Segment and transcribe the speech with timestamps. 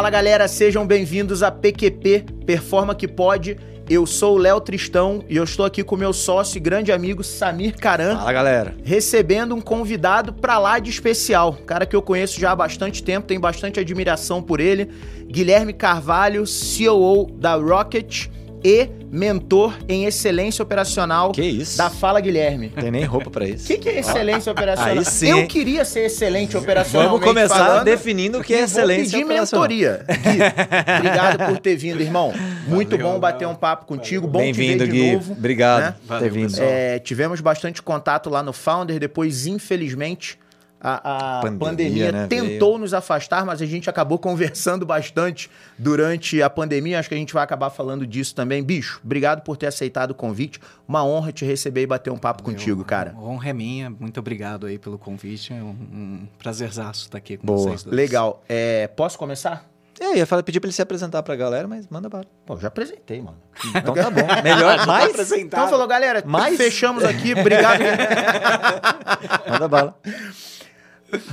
[0.00, 3.58] Fala galera, sejam bem-vindos a PQP Performa que Pode.
[3.86, 7.22] Eu sou o Léo Tristão e eu estou aqui com meu sócio e grande amigo
[7.22, 8.16] Samir Caran.
[8.16, 8.74] Fala galera.
[8.82, 11.52] Recebendo um convidado pra lá de especial.
[11.66, 14.88] Cara que eu conheço já há bastante tempo, tenho bastante admiração por ele.
[15.26, 18.28] Guilherme Carvalho, CEO da Rocket
[18.64, 21.76] e mentor em excelência operacional Que isso?
[21.78, 22.68] da Fala Guilherme.
[22.70, 23.66] Tem nem roupa pra O isso.
[23.66, 24.98] que, que é excelência operacional?
[24.98, 28.64] Aí sim, eu queria ser excelente operacionalmente Vamos começar falando, definindo o que é e
[28.64, 29.68] excelência Vou pedir operacional.
[29.68, 30.04] mentoria.
[30.06, 30.38] Gui,
[30.98, 32.32] obrigado por ter vindo, irmão.
[32.66, 34.26] Muito Valeu, bom bater um papo contigo.
[34.26, 35.12] Bom te ver Bem-vindo, de Gui.
[35.12, 35.32] novo.
[35.32, 35.94] Obrigado né?
[36.06, 36.54] por ter vindo.
[36.60, 40.38] É, tivemos bastante contato lá no Founder, depois, infelizmente,
[40.80, 46.40] a, a Pandemia, pandemia, né, tentou nos afastar, mas a gente acabou conversando bastante durante
[46.42, 46.98] a pandemia.
[46.98, 48.62] Acho que a gente vai acabar falando disso também.
[48.62, 50.58] Bicho, obrigado por ter aceitado o convite.
[50.88, 53.14] Uma honra te receber e bater um papo contigo, cara.
[53.14, 53.90] A honra é minha.
[53.90, 55.52] Muito obrigado aí pelo convite.
[55.52, 57.58] É um, um prazerzaço estar aqui com Boa.
[57.58, 57.94] vocês dois.
[57.94, 58.42] Legal.
[58.48, 59.70] É, posso começar?
[60.00, 62.24] É, eu ia falar, pedir pra ele se apresentar pra galera, mas manda bala.
[62.46, 63.36] Pô, já apresentei, mano.
[63.76, 64.26] Então tá bom.
[64.42, 65.32] Melhor, mais?
[65.32, 66.56] Então falou, galera, Mais?
[66.56, 67.34] fechamos aqui.
[67.34, 67.80] Obrigado.
[69.46, 69.98] Manda bala.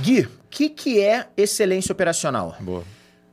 [0.00, 2.56] Gui, o que, que é excelência operacional?
[2.60, 2.82] Boa.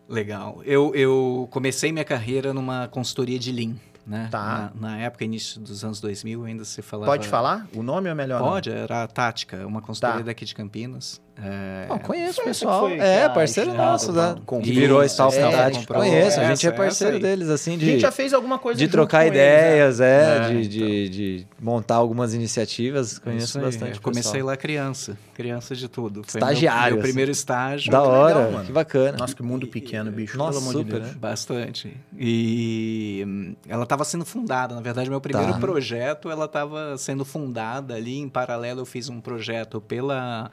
[0.07, 0.61] Legal.
[0.65, 4.27] Eu, eu comecei minha carreira numa consultoria de Lean, né?
[4.29, 4.71] Tá.
[4.79, 7.11] Na, na época, início dos anos 2000, ainda se falava...
[7.11, 7.67] Pode falar?
[7.73, 8.39] O nome é melhor?
[8.39, 8.47] não?
[8.49, 10.23] Pode, era a Tática, uma consultoria Tá.
[10.25, 11.19] daqui de Campinas.
[11.37, 12.89] É, conheço o pessoal.
[12.89, 14.35] É, a parceiro nosso, né?
[14.63, 17.85] Que virou a é, comprou Conheço, a gente essa, é parceiro deles, assim, A de,
[17.85, 19.43] gente já fez alguma coisa de trocar com eles, né?
[19.45, 20.87] ideias, é, É, de, então.
[20.87, 23.19] de, de montar algumas iniciativas.
[23.19, 23.65] Conheço aí.
[23.65, 23.95] bastante.
[23.97, 24.47] Eu comecei pessoal.
[24.47, 26.21] lá criança, criança de tudo.
[26.25, 27.91] Foi Estagiário, Meu, meu primeiro estágio.
[27.91, 28.65] Da hora, legal, mano.
[28.65, 29.17] que bacana.
[29.17, 30.37] Nossa, que mundo pequeno, bicho.
[30.37, 31.13] Nossa, pelo amor de super, Deus.
[31.13, 31.19] né?
[31.19, 31.97] Bastante.
[32.17, 34.73] E ela estava sendo fundada.
[34.73, 35.59] Na verdade, meu primeiro Tá.
[35.59, 38.17] projeto, ela estava sendo fundada ali.
[38.19, 40.49] Em paralelo, eu fiz um projeto pela,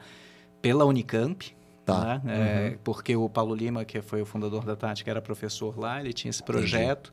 [0.63, 1.53] pela Unicamp.
[1.85, 2.21] Tá.
[2.23, 2.71] né?
[2.71, 6.13] É, porque o Paulo Lima, que foi o fundador da Tática, era professor lá, ele
[6.13, 7.11] tinha esse projeto.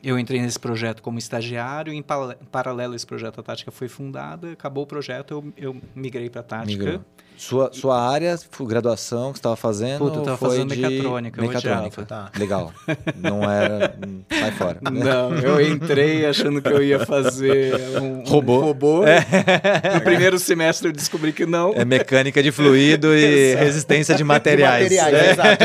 [0.00, 2.04] Eu entrei nesse projeto como estagiário, em
[2.52, 6.44] paralelo esse projeto, a Tática foi fundada, acabou o projeto, eu, eu migrei para a
[6.44, 6.84] Tática.
[6.84, 7.04] Migrou.
[7.36, 9.98] Sua, sua área, graduação que você estava fazendo?
[9.98, 12.02] Puta, eu tava foi fazendo de mecatrônica, Mecatrônica.
[12.04, 12.30] Tá.
[12.38, 12.72] Legal.
[13.16, 13.94] Não era.
[14.06, 14.78] hum, Sai fora.
[14.90, 18.60] Não, eu entrei achando que eu ia fazer um um Robô.
[18.60, 19.02] robô.
[19.94, 21.72] No primeiro semestre eu descobri que não.
[21.74, 24.88] É mecânica de fluido e resistência de materiais.
[24.88, 25.32] De materiais, É.
[25.32, 25.64] exato.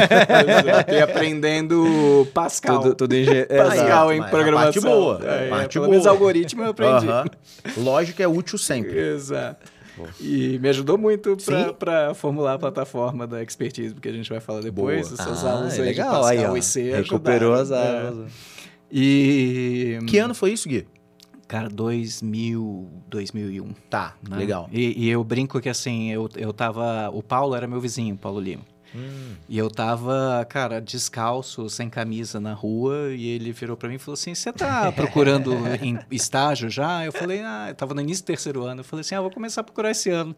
[0.68, 2.80] Exato, E aprendendo Pascal.
[2.82, 3.48] Tudo, tudo engenheiro.
[3.48, 4.64] Pascal em programação.
[4.74, 7.08] parte boa, É, parte pelo menos algoritmo eu aprendi.
[7.08, 7.26] Aham.
[7.78, 8.98] Lógica é útil sempre.
[9.00, 9.71] Exato.
[10.20, 11.36] E me ajudou muito
[11.78, 15.10] para formular a plataforma da expertise, porque a gente vai falar depois.
[15.10, 15.22] Boa.
[15.22, 16.22] Essas Ah, aulas é aí legal.
[16.22, 18.08] de Aí, Pascal ó, e C recuperou as ajudaram.
[18.08, 18.32] aulas.
[18.32, 18.62] É.
[18.92, 20.00] E...
[20.08, 20.86] Que ano foi isso, Gui?
[21.48, 23.74] Cara, 2000, 2001.
[23.90, 24.38] Tá, né?
[24.38, 24.70] legal.
[24.72, 27.10] E, e eu brinco que assim, eu, eu tava.
[27.14, 28.64] O Paulo era meu vizinho, o Paulo Lima.
[28.96, 29.36] Hum.
[29.48, 34.00] E eu tava, cara, descalço, sem camisa na rua, e ele virou pra mim e
[34.00, 37.06] falou assim: Você tá procurando em estágio já?
[37.06, 38.82] Eu falei: Ah, eu tava no início do terceiro ano.
[38.82, 40.36] Eu falei assim: Ah, vou começar a procurar esse ano.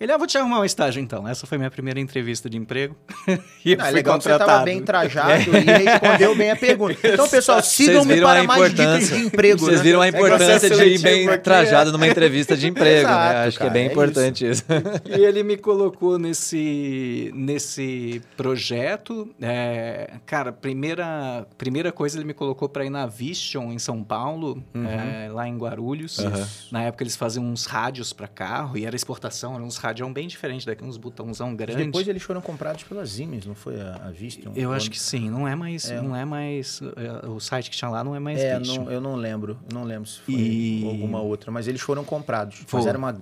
[0.00, 1.28] Ele, ah, vou te arrumar um estágio então.
[1.28, 2.96] Essa foi minha primeira entrevista de emprego.
[3.62, 4.50] e eu Não, é fui legal que você contratado.
[4.50, 6.98] estava bem trajado e respondeu bem a pergunta.
[7.10, 9.16] Então, pessoal, sigam-me para a mais dicas importância.
[9.18, 9.58] de emprego.
[9.58, 9.82] Vocês né?
[9.82, 13.12] viram a importância de ir bem aqui, trajado numa entrevista de emprego, né?
[13.12, 14.64] Exato, Acho que é cara, bem é importante isso.
[15.04, 19.28] E ele me colocou nesse, nesse projeto.
[19.40, 24.62] É, cara, primeira, primeira coisa, ele me colocou para ir na Vision em São Paulo,
[24.74, 26.18] é, lá em Guarulhos.
[26.18, 26.46] Uhum.
[26.70, 30.26] Na época eles faziam uns rádios para carro e era exportação, eram uns rádios bem
[30.28, 31.84] diferentes daqui, uns botãozão grande.
[31.84, 34.52] Depois eles foram comprados pela Siemens, não foi a, a Visteon?
[34.54, 36.00] Eu acho que sim, não é mais, É.
[36.00, 39.00] não é mais é, o site que tinha lá não é mais É, não, eu
[39.00, 39.58] não lembro.
[39.68, 42.62] Eu não lembro se foi E- alguma outra, mas eles foram comprados.
[42.66, 42.78] Foi.
[42.80, 43.16] Mas era uma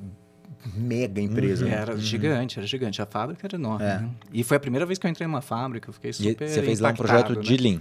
[0.74, 1.64] mega empresa.
[1.64, 1.72] né?
[1.72, 3.00] Era gigante, era gigante.
[3.00, 3.84] A fábrica era enorme.
[3.84, 3.98] É.
[4.00, 4.10] né?
[4.32, 6.62] E foi a primeira vez que eu entrei numa fábrica, eu fiquei E super você
[6.62, 7.40] fez lá um projeto né?
[7.40, 7.78] de Lean.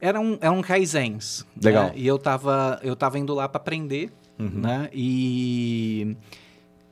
[0.00, 1.44] Era um, era um Kaizens.
[1.60, 1.86] Legal.
[1.86, 1.92] né?
[1.96, 4.88] E eu tava, eu tava indo lá para aprender, né?
[4.92, 6.16] E...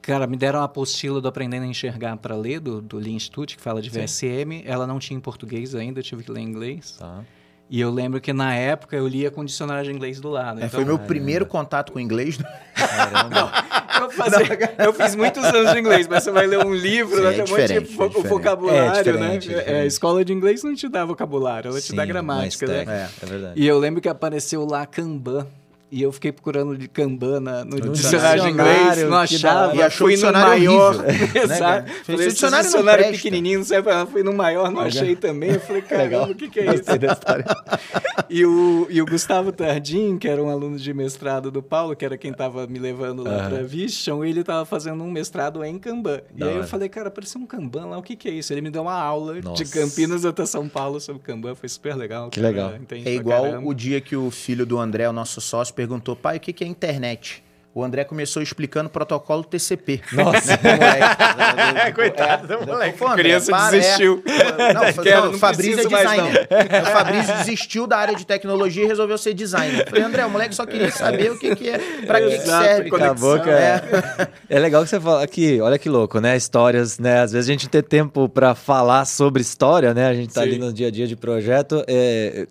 [0.06, 3.56] Cara, me deram a apostila do Aprendendo a Enxergar para ler, do, do Lean Institute,
[3.56, 4.62] que fala de VSM.
[4.64, 6.92] Ela não tinha em português ainda, eu tive que ler em inglês.
[6.98, 7.24] Tá.
[7.68, 10.60] E eu lembro que na época eu lia com dicionário de inglês do lado.
[10.60, 12.38] É, então, foi meu primeiro contato com inglês.
[12.76, 13.50] Caramba.
[14.00, 17.22] eu, fazia- eu fiz muitos anos de inglês, mas você vai ler um livro, Sim,
[17.24, 18.28] né, é tem um monte de é vo- diferente.
[18.28, 19.62] vocabulário, É diferente, né?
[19.66, 22.66] é É, a escola de inglês não te dá vocabulário, ela te dá Sim, gramática,
[22.68, 22.84] né?
[22.84, 23.60] técnico, É verdade.
[23.60, 25.48] E eu lembro que apareceu lá Kanban.
[25.88, 29.74] E eu fiquei procurando de Kanban na- no, No dicionário inglês, não achava.
[29.77, 30.97] E achou o fui no maior.
[30.97, 31.60] horrível, Exato.
[31.60, 31.86] cara?
[32.04, 33.16] Falei, dicionário não dicionário presta.
[33.22, 34.10] pequenininho, não pra nada.
[34.10, 35.50] Fui no maior, não achei também.
[35.53, 36.84] Eu falei, caramba, o que, que é isso?
[38.28, 42.04] E o, e o Gustavo Tardim, que era um aluno de mestrado do Paulo, que
[42.04, 43.50] era quem estava me levando lá Aham.
[43.50, 46.21] pra Vision, ele estava fazendo um mestrado em Kanban.
[46.34, 48.53] E Da aí eu falei, cara, parecia um Kanban lá, o que, que é isso?
[48.53, 49.62] Ele me deu uma aula Nossa.
[49.65, 52.28] de Campinas até São Paulo sobre Kanban, foi super legal.
[52.30, 52.72] Que cara, legal.
[53.04, 56.40] É igual o dia que o filho do André, o nosso sócio, perguntou: pai, o
[56.40, 57.44] que que é internet?
[57.76, 60.00] O André começou explicando o protocolo TCP.
[60.12, 60.58] Nossa.
[60.62, 61.92] moleque.
[61.94, 62.96] Coitado do moleque.
[62.96, 64.22] Pô, André, criança para, desistiu.
[64.24, 64.72] É.
[64.72, 66.48] Não, não, não o Fabrício é mais, designer.
[66.82, 69.80] O Fabrício desistiu da área de tecnologia e resolveu ser designer.
[69.80, 72.46] Eu falei, André, o moleque só queria saber o que, que é, pra que, que
[72.46, 72.96] serve.
[72.96, 74.30] Acabou, cara.
[74.48, 74.58] É.
[74.58, 76.34] legal que você fala aqui, olha que louco, né?
[76.34, 77.20] Histórias, né?
[77.20, 80.08] Às vezes a gente tem tempo pra falar sobre história, né?
[80.08, 80.48] A gente tá Sim.
[80.48, 81.84] ali no dia a dia de projeto.
[81.86, 82.46] É,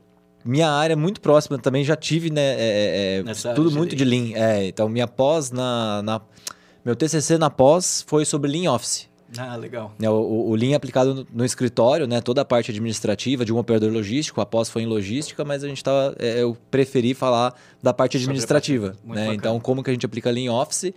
[0.45, 2.41] minha área é muito próxima também, já tive, né?
[2.41, 4.31] é, é, é, tudo muito de Lean.
[4.35, 6.21] É, então, minha pós na, na-
[6.83, 9.09] Meu TCC na pós foi sobre Lean Office.
[9.37, 9.91] Ah, legal.
[9.99, 12.21] né, O, o, o Lean aplicado no, no escritório, né?
[12.21, 15.67] Toda a parte administrativa de um operador logístico, a pós foi em logística, mas a
[15.67, 16.15] gente tava.
[16.19, 18.89] é, eu preferi falar da parte administrativa.
[18.89, 19.15] parte- né?
[19.15, 19.33] bacana.
[19.33, 20.93] Então, como que a gente aplica Lean Office?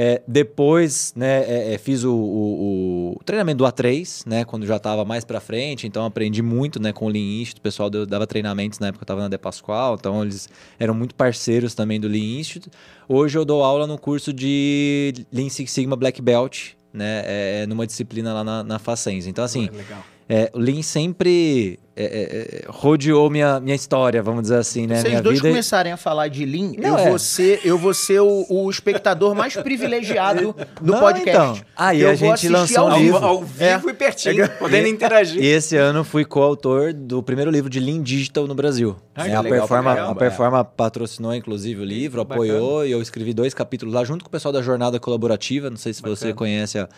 [0.00, 4.76] É, depois, né, é, é, fiz o, o- o treinamento do A3, né, quando já
[4.76, 8.06] estava mais para frente, então aprendi muito, né, com o Lean Institute, o pessoal deu-
[8.06, 10.48] dava treinamentos na época, eu estava na De Pascoal, então eles
[10.78, 12.70] eram muito parceiros também do Lean Institute.
[13.08, 17.84] Hoje eu dou aula no curso de Lean Six Sigma Black Belt, né, é, numa
[17.84, 19.26] disciplina lá na, na Facens.
[19.26, 20.04] Então, assim, legal.
[20.28, 24.96] É, o Lean sempre é, é, é, rodeou minha, minha história, vamos dizer assim, né,
[24.96, 25.48] Se minha vocês dois vida.
[25.48, 27.08] começarem a falar de Lean, Não, eu, é.
[27.08, 31.30] vou ser, eu vou ser o, o espectador mais privilegiado do Não, podcast.
[31.30, 31.56] então.
[31.76, 33.24] Aí Eu a gente lançou ao um Ao, livro.
[33.24, 35.42] ao vivo e pertinho, podendo interagir.
[35.42, 38.94] E esse ano fui coautor do primeiro livro de Lean Digital no Brasil.
[39.14, 42.52] Ah, É, a, legal Performa, pra a caramba, Performa patrocinou, inclusive, o livro, Bacana.
[42.52, 45.68] apoiou, e eu escrevi dois capítulos lá junto com o pessoal da Jornada Colaborativa.
[45.70, 46.34] Não sei se você Bacana.
[46.34, 46.88] conhece a.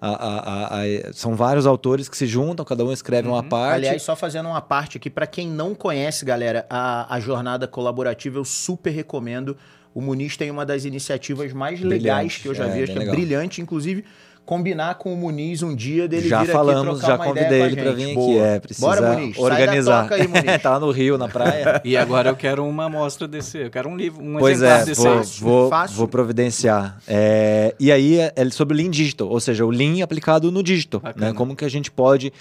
[0.00, 3.74] a- a- a- são vários autores que se juntam, cada um escreve uma parte.
[3.74, 8.44] Aliás, só fazendo uma parte aqui, pra quem não conhece, galera, a, jornada colaborativa eu
[8.44, 9.56] super recomendo.
[9.94, 12.92] O Muniz tem uma das iniciativas mais Brilhante, legais que eu já é, vi, acho
[12.92, 13.14] que é legal.
[13.16, 14.04] brilhante, inclusive
[14.48, 17.46] combinar com o Muniz um dia dele já vir falamos, aqui trocar já uma convidei
[17.48, 18.06] ideia com a ele gente.
[18.08, 18.30] vir Boa.
[18.30, 18.54] aqui.
[18.54, 20.02] É, precisa Bora, Muniz, sai da organizar.
[20.04, 20.44] toca aí, Muniz.
[20.62, 21.82] tá lá no Rio, na praia.
[21.84, 24.84] E agora eu quero uma amostra desse, eu quero um livro, um Pois exemplar é,
[24.86, 25.02] desse.
[25.02, 25.96] vou, Fácil, vou, fácil.
[25.98, 26.98] vou providenciar.
[27.06, 30.62] É, e aí é é sobre o Lean Digital, ou seja, o Lean aplicado no
[30.62, 31.02] digital.
[31.14, 31.34] Né?
[31.34, 32.32] Como que a gente pode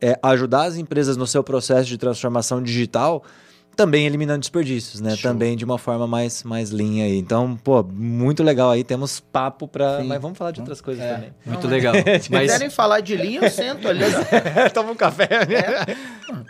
[0.00, 3.24] é, ajudar as empresas no seu processo de transformação digital,
[3.78, 5.10] também eliminando desperdícios, né?
[5.14, 5.30] Show.
[5.30, 7.16] Também de uma forma mais, mais lean aí.
[7.16, 8.82] Então, pô, muito legal aí.
[8.82, 10.00] Temos papo pra...
[10.00, 10.08] Sim.
[10.08, 11.14] Mas vamos falar de outras coisas É.
[11.14, 11.30] também.
[11.46, 11.94] Muito Não, legal.
[12.20, 14.00] Se Mas, quiserem falar de linha, eu sento ali.
[14.74, 15.28] Toma um café.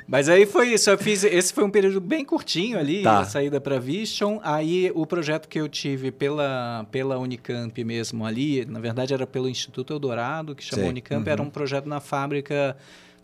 [0.06, 0.88] mas aí foi isso.
[0.88, 1.22] Eu fiz.
[1.22, 3.18] Esse foi um período bem curtinho ali, Tá.
[3.20, 4.38] a saída para Vision.
[4.42, 9.48] Aí o projeto que eu tive pela, pela Unicamp mesmo ali, na verdade era pelo
[9.50, 10.90] Instituto Eldorado, que chamou Sei.
[10.90, 12.74] Unicamp, era um projeto na fábrica,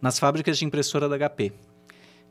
[0.01, 1.53] nas fábricas de impressora da HP.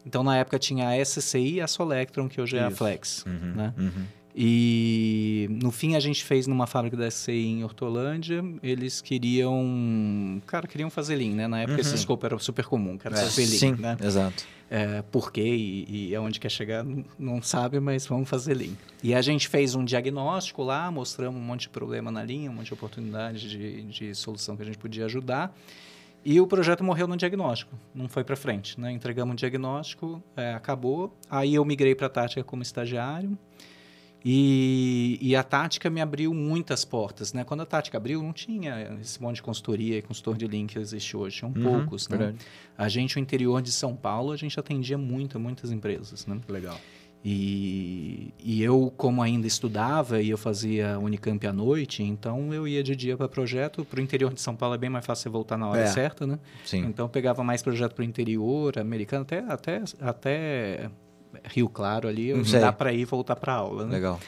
[0.05, 2.77] Então, na época, tinha a SCI e a Solectron, que hoje é a Isso.
[2.77, 3.25] Flex.
[3.25, 3.73] Uhum, né?
[3.77, 4.05] uhum.
[4.35, 8.43] E no fim a gente fez numa fábrica da SCI em Hortolândia.
[8.63, 10.41] Eles queriam.
[10.47, 11.47] Cara, queriam fazer Lean, né?
[11.47, 13.95] Na época esse escopo era super comum, cara, fazer Lean, Sim, né?
[14.01, 14.45] exato.
[14.71, 18.73] É, por quê e, e aonde quer chegar, não, não sabe, mas vamos fazer Lean.
[19.03, 22.55] E a gente fez um diagnóstico lá, mostramos um monte de problema na linha, um
[22.55, 25.55] monte de oportunidade de, de solução que a gente podia ajudar.
[26.25, 28.79] E o projeto morreu no diagnóstico, não foi para frente.
[28.79, 28.91] Né?
[28.91, 31.17] Entregamos o diagnóstico, é, acabou.
[31.29, 33.37] Aí eu migrei para a Tática como estagiário.
[34.25, 37.33] E, e a Tática me abriu muitas portas.
[37.33, 37.43] Né?
[37.43, 40.79] Quando a Tática abriu, não tinha esse monte de consultoria e consultor de Lean que
[40.79, 41.39] existe hoje.
[41.39, 42.07] Tinham Uhum, poucos.
[42.07, 42.33] Né?
[42.77, 46.39] A gente, o interior de São Paulo, a gente atendia muito, muitas empresas, né?
[46.47, 46.79] Legal.
[47.25, 52.83] E, e eu, como ainda estudava e eu fazia Unicamp à noite, então eu ia
[52.83, 53.85] de dia para projeto.
[53.85, 55.85] Para o interior de São Paulo é bem mais fácil você voltar na hora É.
[55.85, 56.37] certa, né?
[56.65, 56.79] Sim.
[56.85, 60.89] Então eu pegava mais projeto para o interior, americano, até, até, até
[61.45, 62.59] Rio Claro ali, eu Hum, sei.
[62.59, 63.93] dá para ir e voltar para aula, né?
[63.93, 64.19] Legal.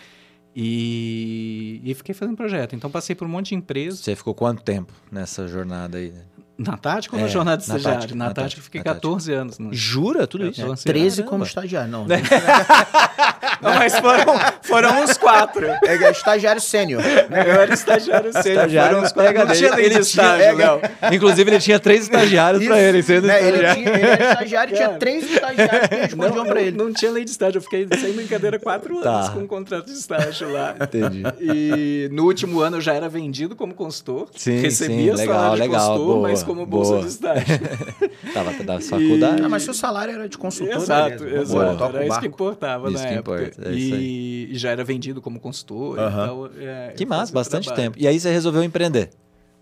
[0.56, 2.76] E, e fiquei fazendo projeto.
[2.78, 4.00] Então passei por um monte de empresas.
[4.00, 6.14] Você ficou quanto tempo nessa jornada aí?
[6.58, 8.00] Na Tática ou na É, jornada de estagiário?
[8.00, 9.02] Tática, na, na Tática Tática, eu fiquei na Tática.
[9.02, 9.60] 14 anos.
[9.60, 9.70] Né?
[9.72, 10.62] Jura tudo isso?
[10.62, 11.30] 14 13 Caramba.
[11.30, 11.92] como estagiário.
[11.92, 12.16] Não, Não,
[13.62, 14.26] mas foram,
[14.62, 15.66] foram uns quatro.
[15.68, 17.02] é estagiário sênior.
[17.04, 18.56] Eu era estagiário sênior.
[18.66, 19.34] Estagiário, foram uns quatro.
[19.46, 20.82] Não tinha dele, lei de ele tinha- estágio, é, Léo.
[21.14, 23.40] Inclusive, ele tinha três estagiários pra Isso, ele, sendo né?
[23.40, 23.84] ele, estagiário.
[23.84, 25.00] tinha, ele era estagiário, tinha Cara.
[25.00, 26.78] três estagiários que respondiam Não, pra ele.
[26.78, 27.58] não tinha lei de estágio.
[27.58, 29.34] Eu fiquei sem brincadeira quatro anos Tá.
[29.34, 30.76] com um contrato de estágio lá.
[30.82, 31.24] Entendi.
[31.40, 34.28] E no último ano eu já era vendido como consultor.
[34.36, 37.02] Sim, Recebia sim, legal, salário de legal, consultor, boa, mas como bolsa boa.
[37.04, 37.46] de estágio.
[38.34, 39.42] Tava da faculdade.
[39.44, 41.42] Ah, mas seu salário era de consultor, exato, beleza.
[41.42, 41.76] exato.
[41.78, 43.35] Boa, era isso que importava Isso na que época.
[43.42, 45.98] É e já era vendido como consultor.
[46.00, 47.92] Então, é, Que massa, bastante trabalho.
[47.92, 47.98] tempo.
[48.04, 49.10] E aí você resolveu empreender?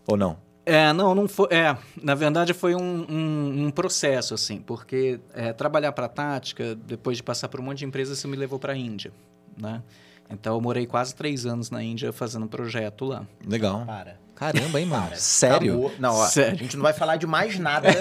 [0.07, 0.37] Ou não?
[0.65, 1.47] É, não, não foi.
[1.51, 6.75] É, na verdade foi um, um, um processo, assim, porque é, trabalhar para a tática,
[6.75, 9.11] depois de passar por um monte de empresas, isso me levou para a Índia,
[9.59, 9.81] né?
[10.29, 13.27] Então eu morei quase três anos na Índia fazendo um projeto lá.
[13.45, 13.85] Legal.
[13.85, 14.17] Para.
[14.35, 15.09] Caramba, hein, mano?
[15.15, 15.71] Sério?
[15.73, 15.91] Acabou.
[15.99, 16.53] Não, ó, Sério.
[16.53, 17.87] a gente não vai falar de mais nada.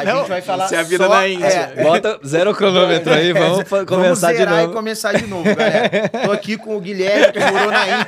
[0.00, 1.10] A gente vai falar Isso é a vida só...
[1.14, 1.46] na Índia.
[1.76, 4.70] É, Bota zero cronômetro aí, vamos fa- Vamos começar de zerar novo.
[4.72, 6.08] e começar de novo, galera.
[6.24, 8.06] Tô aqui com o Guilherme, que morou na Índia.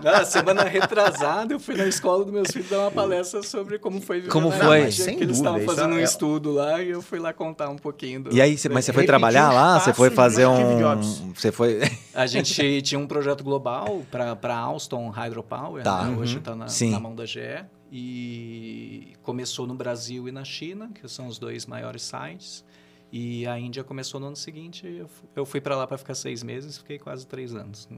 [0.02, 4.00] Na semana retrasada, eu fui na escola dos meus filhos dar uma palestra sobre como
[4.00, 4.80] foi viver Como na foi?
[4.82, 7.68] Índia, Sem que eles estavam fazendo um é- estudo lá e eu fui lá contar
[7.68, 8.22] um pouquinho.
[8.22, 8.34] Do...
[8.34, 9.78] E aí, mas você foi trabalhar lá?
[9.80, 11.32] Você foi fazer um.
[11.34, 11.80] Você foi.
[12.14, 16.04] A gente tinha um projeto global para Alstom Hydropower, Tá.
[16.04, 16.16] né?
[16.16, 16.38] hoje Uhum.
[16.40, 17.64] está na, na mão da GE.
[17.92, 22.64] E começou no Brasil e na China, que são os dois maiores sites.
[23.12, 24.86] E a Índia começou no ano seguinte.
[24.86, 27.88] Eu, fu- eu fui para lá para ficar seis meses, fiquei quase três anos.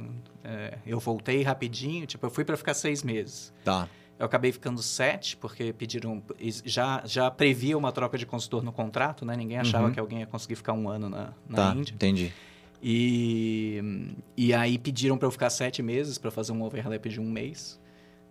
[0.42, 3.52] É, eu voltei rapidinho, tipo, eu fui para ficar seis meses.
[3.64, 3.86] Tá.
[4.18, 6.22] Eu acabei ficando sete, porque pediram.
[6.64, 9.36] Já, já previa uma troca de consultor no contrato, né?
[9.36, 9.92] Ninguém achava Uhum.
[9.92, 11.74] que alguém ia conseguir ficar um ano na, na Tá.
[11.76, 11.92] Índia.
[11.94, 12.32] Entendi.
[12.82, 13.80] E,
[14.36, 17.80] e aí pediram para eu ficar sete meses para fazer um overlap de um mês.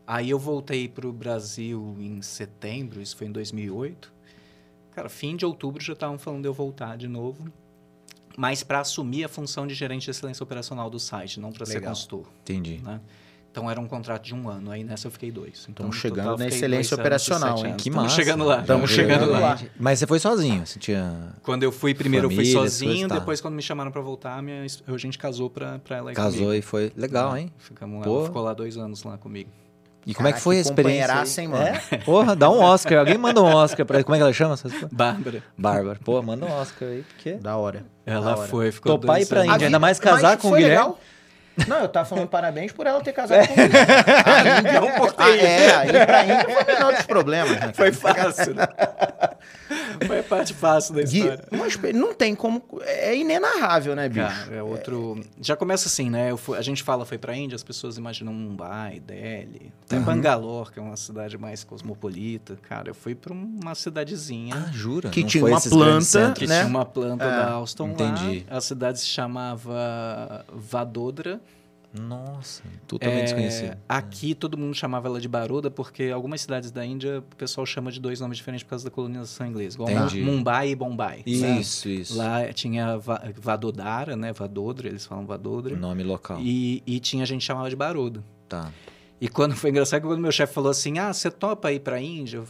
[0.05, 4.11] Aí eu voltei para o Brasil em setembro, isso foi em 2008.
[4.91, 7.49] Cara, fim de outubro já estavam falando de eu voltar de novo.
[8.37, 11.81] Mas para assumir a função de gerente de excelência operacional do site, não para ser
[11.81, 12.27] consultor.
[12.41, 12.79] Entendi.
[12.79, 12.99] Né?
[13.51, 15.63] Então era um contrato de um ano, aí nessa eu fiquei dois.
[15.63, 17.75] Então, Tamo no chegando total, na excelência operacional, hein?
[17.77, 18.15] Que Tamo massa.
[18.15, 18.61] chegando lá.
[18.61, 19.59] Tamo chegando lá.
[19.77, 20.65] Mas você foi sozinho?
[20.65, 21.35] Você tinha.
[21.43, 23.07] Quando eu fui primeiro, eu fui Família, sozinho.
[23.09, 23.15] tá.
[23.15, 26.53] Depois, quando me chamaram para voltar, minha, a gente casou para ela ir Casou comigo.
[26.53, 26.93] e foi.
[26.95, 27.53] Legal, É, hein?
[27.57, 28.15] Ficamos, Pô.
[28.19, 29.49] ela ficou lá dois anos lá comigo.
[30.07, 31.41] E como é que foi a experiência?
[31.41, 31.63] hein, mano?
[31.91, 31.97] É?
[32.05, 32.99] Porra, dá um Oscar.
[32.99, 34.55] Alguém manda um Oscar pra Como é que ela chama?
[34.91, 35.43] Bárbara.
[35.57, 35.99] Bárbara.
[36.03, 37.33] Pô, manda um Oscar aí, porque.
[37.33, 37.85] Da hora.
[38.05, 38.47] Ela Da hora.
[38.47, 39.45] foi, ficou Topar dois ir pra.
[39.45, 40.69] Índia, ainda mais casar com o Guilherme.
[40.75, 40.99] legal.
[41.67, 43.85] Não, eu tava falando parabéns por ela ter casado com o Guilherme.
[44.25, 47.59] A Índia, Não por ter ah, é, ir pra Índia foi o menor dos problemas,
[47.59, 47.71] né?
[47.73, 48.67] Foi fácil, né?
[50.07, 51.45] Foi parte fácil da Gui, história.
[51.67, 52.63] experi- não tem como.
[52.83, 54.27] É inenarrável, né, bicho?
[54.27, 55.19] Cara, é outro.
[55.41, 56.31] Já começa assim, né?
[56.31, 60.03] Eu fui- a gente fala foi pra Índia, as pessoas imaginam Mumbai, Delhi, até Uhum.
[60.03, 62.57] Bangalore, que é uma cidade mais cosmopolita.
[62.67, 65.09] Cara, eu fui pra uma cidadezinha Ah, jura?
[65.09, 66.55] Que Não tinha foi uma planta, que né?
[66.59, 68.45] tinha uma planta É, da Alstom entendi.
[68.49, 68.57] lá.
[68.57, 71.39] A cidade se chamava Vadodara.
[71.93, 73.77] Nossa, totalmente É, desconhecido.
[73.87, 77.91] Aqui todo mundo chamava ela de Baroda, porque algumas cidades da Índia o pessoal chama
[77.91, 79.75] de dois nomes diferentes por causa da colonização inglesa.
[79.75, 80.21] Igual Entendi.
[80.21, 81.17] Mumbai e Bombay.
[81.27, 81.59] né?
[81.59, 82.17] Isso, isso.
[82.17, 84.31] Lá tinha Va- Vadodara, né?
[84.31, 85.75] Vadodra, eles falam Vadodra.
[85.75, 86.39] Nome local.
[86.41, 88.23] E, e tinha gente que chamava de Baroda.
[88.47, 88.71] Tá.
[89.19, 91.99] E quando foi engraçado, que quando meu chefe falou assim: Ah, você topa ir pra
[92.01, 92.37] Índia?
[92.37, 92.47] Eu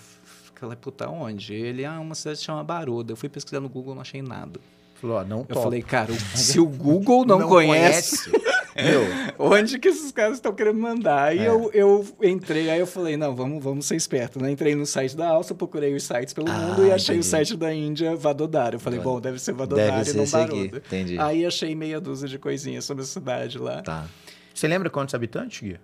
[0.55, 1.53] falei, puta, onde?
[1.55, 3.12] Ele, ah, uma cidade que chama Baroda.
[3.12, 4.60] Eu fui pesquisar no Google, não achei nada.
[5.01, 8.31] Falou, não Eu falei, cara, se o Google não, conhece,
[8.75, 9.01] Meu,
[9.39, 11.23] onde que esses caras estão querendo mandar?
[11.29, 11.47] Aí É.
[11.49, 14.51] eu, eu entrei, aí eu falei, não, vamos, vamos ser esperto, né?
[14.51, 17.27] Entrei no site da Alça, procurei os sites pelo Ah, mundo e achei entendi.
[17.27, 18.75] o site da Índia, Vadodara.
[18.75, 20.25] Eu falei, bom, deve ser Vadodara Deve e ser não.
[20.47, 20.77] Baroda.
[20.77, 21.19] Entendi.
[21.19, 23.81] Aí achei meia dúzia de coisinhas sobre a cidade lá.
[23.81, 24.05] Tá.
[24.53, 25.77] você lembra quantos habitantes, Gui?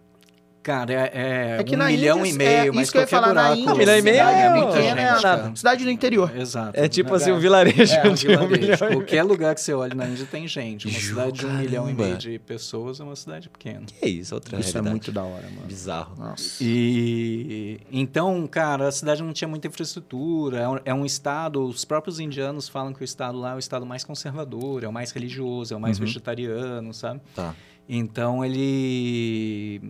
[0.68, 2.98] Cara, é, é, É que um na milhão Índia, e meio, é, mas isso que
[2.98, 3.58] eu ia falar, na buraco.
[3.62, 5.56] Índia, Um milhão e meio cidade é muita pequena, gente, é nada.
[5.56, 6.38] Cidade do interior.
[6.38, 6.72] Exato.
[6.78, 8.50] É tipo assim, um vilarejo É, um um vilarejo.
[8.62, 8.78] milhão.
[8.78, 10.88] Qualquer lugar que você olhe na Índia tem gente.
[10.90, 13.84] Uma Ju, cidade de um milhão e meio de pessoas é uma cidade pequena.
[13.86, 14.92] Que é isso, outra Isso é realidade.
[14.92, 15.68] muito da hora, mano.
[15.68, 16.16] Bizarro.
[16.18, 16.62] Nossa.
[16.62, 20.58] E então, cara, a cidade não tinha muita infraestrutura.
[20.60, 21.64] É um, é um estado.
[21.66, 24.92] Os próprios indianos falam que o estado lá é o estado mais conservador, é o
[24.94, 26.06] mais religioso, é o mais Uhum.
[26.06, 27.22] vegetariano, sabe?
[27.34, 27.56] Tá.
[27.90, 29.82] Então ele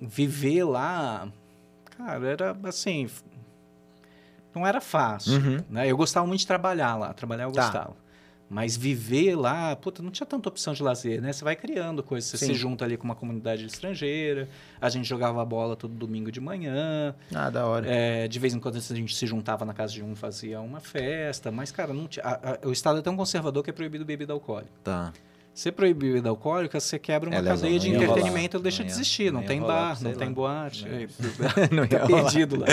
[0.00, 1.28] viver lá,
[1.96, 3.08] cara, era assim,
[4.54, 5.58] não era fácil, Uhum.
[5.70, 5.88] né?
[5.90, 7.62] Eu gostava muito de trabalhar lá, trabalhar eu Tá.
[7.62, 8.06] gostava.
[8.48, 11.32] Mas viver lá, puta, não tinha tanta opção de lazer, né?
[11.32, 12.46] Você vai criando coisas, você Sim.
[12.46, 14.48] se junta ali com uma comunidade estrangeira,
[14.80, 17.86] a gente jogava bola todo domingo de manhã, Ah, da hora.
[17.88, 20.78] é, de vez em quando a gente se juntava na casa de um, fazia uma
[20.78, 24.04] festa, mas, cara, não tinha, a- a- o estado é tão conservador que é proibido
[24.04, 24.70] bebida alcoólica.
[24.84, 25.12] Tá.
[25.56, 28.18] Você proibir bebida alcoólica, você quebra uma É, cadeia de não ia rolar.
[28.18, 29.32] entretenimento, deixa de existir.
[29.32, 30.34] Não, não tem rolar, bar, não tem lá.
[30.34, 30.86] boate.
[31.70, 32.66] Não É, tá perdido lá.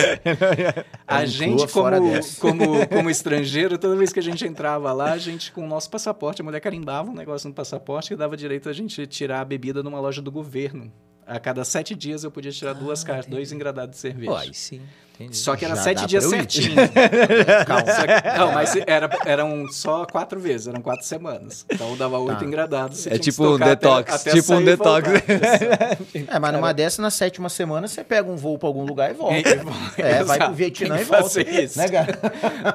[1.08, 1.90] A gente, como,
[2.42, 5.90] como, como estrangeiro, toda vez que a gente entrava lá, a gente, com o nosso
[5.90, 9.46] passaporte, a mulher carimbava um negócio no passaporte que dava direito a gente tirar a
[9.46, 10.92] bebida numa loja do governo.
[11.26, 13.38] A cada sete dias eu podia tirar duas Ah, cartas, entendi.
[13.38, 14.30] dois engradados de cerveja.
[14.30, 14.82] Pô, aí sim.
[15.16, 15.38] Entendi.
[15.38, 16.76] Só que era Já sete dias certinho.
[17.68, 17.86] Calma.
[17.94, 21.66] Só que- não, mas era, eram só quatro vezes, eram quatro semanas.
[21.72, 22.46] Então dava oito Tá.
[22.46, 23.06] engradados.
[23.06, 25.08] É tipo um estocar até- detox, até tipo um detox.
[25.14, 26.36] voltar.
[26.36, 29.14] É, mas numa dessa, na sétima semana, você pega um voo pra algum lugar e
[29.14, 29.36] volta.
[29.98, 30.54] E- É, vai pro.
[30.54, 31.42] Vietnã e volta.
[31.42, 31.78] isso.
[31.78, 32.20] Né, cara?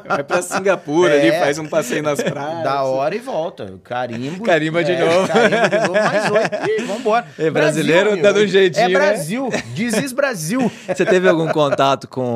[0.07, 1.21] Vai pra Singapura É.
[1.31, 2.63] ali, faz um passeio nas praias.
[2.63, 3.75] Da hora e volta.
[3.83, 4.45] Carimbo.
[4.45, 5.27] Carimba de É, novo.
[5.29, 6.71] Carimba de novo, mais oito.
[6.71, 7.27] E vambora.
[7.39, 8.23] É, brasileiro amigo.
[8.23, 8.95] dando um jeitinho, É né?
[8.95, 9.49] Brasil.
[9.75, 10.71] Diz Brasil.
[10.87, 12.28] Você teve algum contato com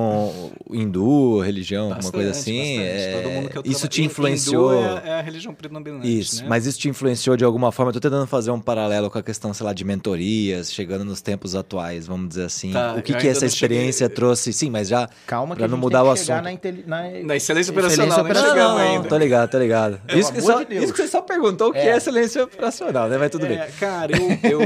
[0.70, 2.78] hindu, religião, alguma Bastante, coisa assim?
[2.78, 4.72] É, Todo mundo que eu isso te influenciou?
[4.74, 6.48] Hindu é, é a religião predominante, Isso, né?
[6.48, 7.90] mas isso te influenciou de alguma forma?
[7.90, 11.20] Eu tô tentando fazer um paralelo com a questão, sei lá, de mentorias, chegando nos
[11.20, 12.72] tempos atuais, vamos dizer assim.
[12.72, 14.52] Tá, o que, que essa não cheguei- experiência trouxe?
[14.52, 16.28] Sim, mas já Calma que não mudar o assunto.
[16.42, 16.42] na,
[16.86, 17.10] na...
[17.24, 18.32] Na excelência operacional, né?
[18.34, 19.08] Não, chegamos não, ainda.
[19.08, 19.98] tô ligado, tô ligado.
[20.06, 21.96] Pelo Isso que, só, de isso que você só perguntou o que é, É.
[21.96, 23.18] excelência operacional, né?
[23.18, 23.58] Mas tudo bem.
[23.58, 24.60] É, cara, eu, eu,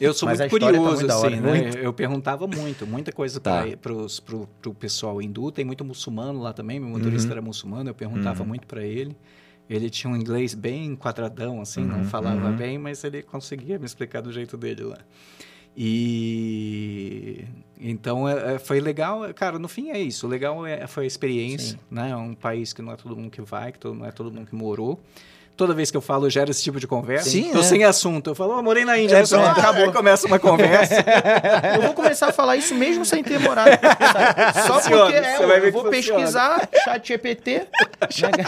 [0.00, 1.52] eu sou Mas muito tá curioso, assim, né?
[1.52, 1.70] né?
[1.82, 3.62] Eu perguntava muito, muita coisa Tá.
[3.62, 5.52] para pros, pro, pro pessoal hindu.
[5.52, 7.32] Tem muito muçulmano lá também, meu motorista Uhum.
[7.32, 9.14] era muçulmano, eu perguntava muito para ele.
[9.68, 12.56] Ele tinha um inglês bem quadradão, assim, não falava uhum.
[12.56, 14.98] bem, mas ele conseguia me explicar do jeito dele lá.
[15.74, 17.44] E
[17.80, 19.58] então é, é, foi legal, cara.
[19.58, 20.26] No fim é isso.
[20.26, 21.78] O legal é, foi a experiência, Sim.
[21.90, 22.10] né?
[22.10, 24.30] É um país que não é todo mundo que vai, que todo- não é todo
[24.30, 25.00] mundo que morou.
[25.54, 27.28] Toda vez que eu falo, gera esse tipo de conversa.
[27.28, 27.62] Sim, Tô é.
[27.62, 28.30] sem assunto.
[28.30, 29.16] Eu falo, oh, morei na Índia.
[29.16, 29.92] É, a pessoa, pronto, "Ah", acabou.
[29.92, 30.94] começa uma conversa.
[31.76, 33.70] Eu vou começar a falar isso mesmo sem ter morado.
[33.70, 34.66] sabe?
[34.66, 36.18] Só Funciona, porque é, você vai ver eu vou funciona.
[36.18, 38.44] pesquisar chat GPT, né,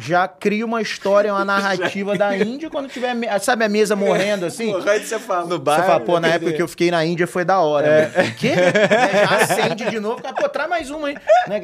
[0.00, 4.44] já crio uma história, uma narrativa da Índia quando tiver, me- sabe a mesa morrendo
[4.46, 4.72] assim?
[4.72, 7.26] Porra, aí você fala, no Você fala, pô, na época que eu fiquei na Índia
[7.26, 7.86] foi da hora.
[8.14, 8.30] É.
[8.38, 8.52] Quê?
[8.72, 10.20] Né, Já acende de novo.
[10.20, 11.16] Pô, traz mais uma aí.
[11.48, 11.60] Né?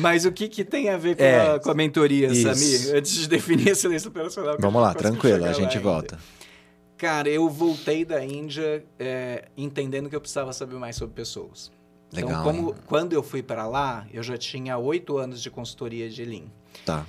[0.00, 2.42] Mas o que, que tem a ver com, É, a, com a mentoria, isso.
[2.42, 2.96] Samir?
[2.96, 4.56] Antes de definir a excelência operacional.
[4.58, 5.90] Vamos lá, tranquilo, a gente ainda.
[5.90, 6.18] volta.
[6.96, 11.72] Cara, eu voltei da Índia é, entendendo que eu precisava saber mais sobre pessoas.
[12.12, 16.10] Legal, então, como, quando eu fui para lá, eu já tinha oito anos de consultoria
[16.10, 16.44] de Lean.
[16.84, 17.06] Tá.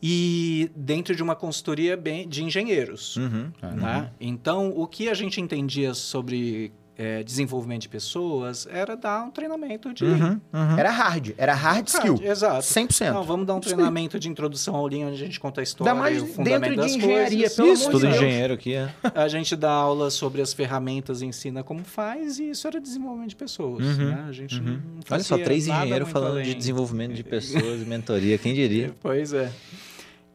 [0.00, 3.16] E dentro de uma consultoria bem, de engenheiros.
[3.16, 3.50] Uhum.
[3.74, 4.10] né?
[4.20, 9.92] Então, o que a gente entendia sobre é, desenvolvimento de pessoas era dar um treinamento
[9.92, 10.04] de.
[10.04, 10.40] Uhum.
[10.52, 10.78] Uhum.
[10.78, 12.14] Era hard, era hard skill.
[12.14, 12.60] Hard, Exato.
[12.62, 13.12] 100%.
[13.12, 15.92] Não, vamos dar um treinamento de introdução ao Lean, onde a gente conta a história
[15.92, 17.56] Ainda mais e o dentro fundamento de das engenharia, coisas.
[17.56, 18.94] pelo Isso, amor tudo de engenheiro aqui, é.
[19.14, 23.36] A gente dá aula sobre as ferramentas, ensina como faz, e isso era desenvolvimento de
[23.36, 23.84] pessoas.
[23.84, 24.24] Uhum, né?
[24.28, 26.58] A gente não Olha só, três engenheiros falando de além.
[26.58, 28.94] desenvolvimento de pessoas e mentoria, quem diria?
[29.02, 29.50] Pois é.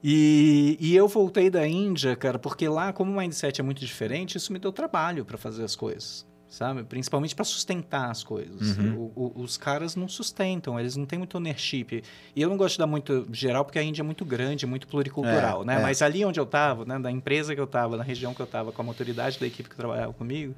[0.04, 4.38] E, e eu voltei da Índia, cara, porque lá, como o mindset é muito diferente,
[4.38, 6.84] isso me deu trabalho para fazer as coisas, sabe?
[6.84, 8.76] Principalmente para sustentar as coisas.
[8.78, 9.12] Uhum.
[9.16, 12.04] O- o- os caras não sustentam, eles não têm muito ownership.
[12.36, 14.88] E eu não gosto de dar muito geral, porque a Índia é muito grande, muito
[14.88, 15.76] pluricultural, É, né?
[15.76, 15.82] é.
[15.82, 18.46] Mas ali onde eu estava, né, da empresa que eu estava, na região que eu
[18.46, 20.56] estava, com a maturidade da equipe que trabalhava comigo,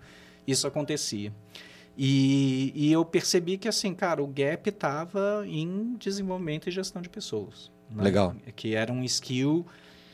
[0.48, 1.32] isso acontecia.
[1.98, 7.10] E, e eu percebi que, assim, cara, o gap estava em desenvolvimento e gestão de
[7.10, 7.70] pessoas.
[7.90, 8.04] né?
[8.04, 8.34] Legal.
[8.56, 9.66] Que era um skill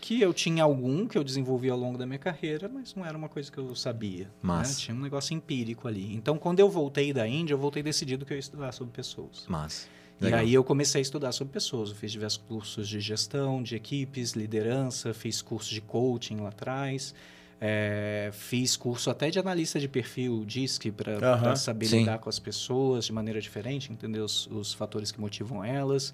[0.07, 3.17] que eu tinha algum, que eu desenvolvi ao longo da minha carreira, mas não era
[3.17, 4.23] uma coisa que eu sabia.
[4.23, 4.31] né?
[4.41, 4.79] Massa.
[4.79, 6.15] Tinha um negócio empírico ali.
[6.15, 9.43] Então, quando eu voltei da Índia, eu voltei decidido que eu ia estudar sobre pessoas.
[9.49, 9.85] Mas.
[10.21, 11.89] E aí eu comecei a estudar sobre pessoas.
[11.89, 17.13] Eu fiz diversos cursos de gestão, de equipes, liderança, fiz curso de coaching lá atrás.
[17.59, 21.55] é, fiz curso até de analista de perfil, DISC, para Aham.
[21.57, 21.99] saber Sim.
[21.99, 26.13] lidar com as pessoas de maneira diferente, entender os, os fatores que motivam elas.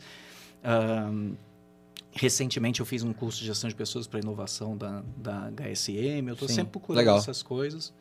[0.63, 1.33] Ahn,
[2.13, 6.27] recentemente eu fiz um curso de gestão de pessoas para inovação da, da HSM.
[6.27, 7.17] Eu estou sempre procurando Legal.
[7.17, 7.93] essas coisas.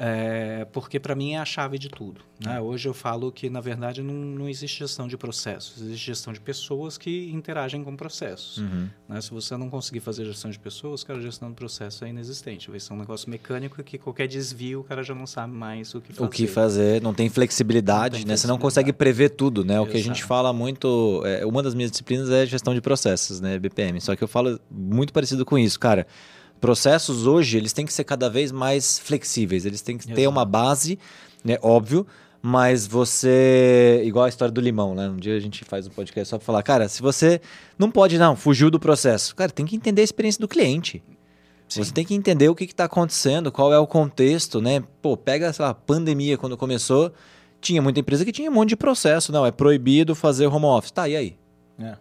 [0.00, 2.20] É, porque para mim é a chave de tudo.
[2.38, 2.60] né?
[2.60, 6.40] Hoje eu falo que, na verdade, não, não existe gestão de processos, existe gestão de
[6.40, 8.58] pessoas que interagem com processos.
[8.58, 8.88] Uhum.
[9.08, 9.20] né?
[9.20, 12.70] Se você não conseguir fazer gestão de pessoas, cara, a gestão de processo é inexistente.
[12.70, 16.00] Vai ser um negócio mecânico que qualquer desvio o cara já não sabe mais o
[16.00, 16.24] que fazer.
[16.24, 18.36] O que fazer, não tem flexibilidade, Não tem né?
[18.36, 19.80] Você não consegue prever tudo, né?
[19.80, 21.22] O que a gente fala muito.
[21.24, 23.58] é, uma das minhas disciplinas é gestão de processos, né?
[23.58, 24.00] BPM.
[24.00, 26.06] Só que eu falo muito parecido com isso, cara.
[26.60, 30.28] Processos hoje, eles têm que ser cada vez mais flexíveis, eles têm que ter Exato.
[30.30, 30.98] uma base,
[31.44, 31.56] né?
[31.62, 32.06] Óbvio.
[32.40, 34.00] Mas você.
[34.04, 35.08] Igual a história do limão, né?
[35.08, 37.40] Um dia a gente faz um podcast só pra falar, cara, se você
[37.76, 39.34] não pode, não, fugiu do processo.
[39.34, 41.02] Cara, tem que entender a experiência do cliente.
[41.68, 41.82] Sim.
[41.82, 44.82] Você tem que entender o que está acontecendo, qual é o contexto, né?
[45.02, 47.12] Pô, pega, sei lá, a pandemia quando começou,
[47.60, 49.32] tinha muita empresa que tinha um monte de processo.
[49.32, 50.92] Não, é proibido fazer home office.
[50.92, 51.36] Tá, e aí?
[51.78, 51.96] É.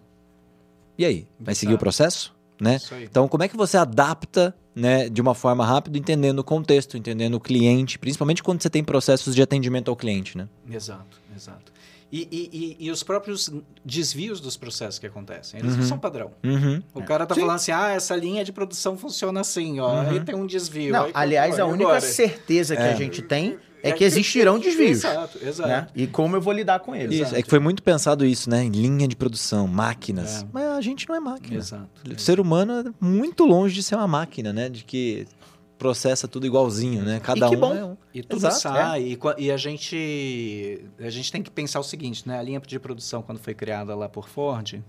[0.98, 1.28] E aí?
[1.40, 2.37] Vai seguir o processo?
[2.60, 2.78] Né?
[3.04, 7.36] Então, como é que você adapta né, de uma forma rápida, entendendo o contexto, entendendo
[7.36, 10.48] o cliente, principalmente quando você tem processos de atendimento ao cliente, né?
[10.70, 11.72] Exato, exato.
[12.12, 13.52] E, e, e, e os próprios
[13.84, 15.80] desvios dos processos que acontecem, eles Uhum.
[15.80, 16.32] não são padrão.
[16.44, 16.82] Uhum.
[16.94, 17.42] O cara tá Sim.
[17.42, 20.10] falando assim, ah, essa linha de produção funciona assim, ó, Uhum.
[20.12, 20.94] aí tem um desvio.
[20.94, 22.00] Não, aí, aliás, pô, a única agora?
[22.02, 22.94] certeza que É.
[22.94, 25.04] a gente tem é que existirão desvios.
[25.04, 25.70] Exato, exato.
[25.70, 25.88] Né?
[25.96, 27.22] E como eu vou lidar com eles.
[27.22, 28.64] Isso, é que foi muito pensado isso, né?
[28.64, 30.44] Em linha de produção, máquinas.
[30.44, 30.48] É.
[30.52, 31.58] Mas a gente não é máquina.
[31.58, 31.90] Exato.
[32.16, 34.70] O ser humano é muito longe de ser uma máquina, né?
[34.70, 35.28] De que
[35.78, 37.20] processa tudo igualzinho, né?
[37.20, 37.76] Cada que um bom.
[37.76, 37.98] é um.
[38.14, 38.60] E tudo Exato, é.
[38.82, 39.04] sai.
[39.04, 42.40] E, qua- e a gente a gente tem que pensar o seguinte, né?
[42.40, 44.82] A linha de produção, quando foi criada lá por Ford,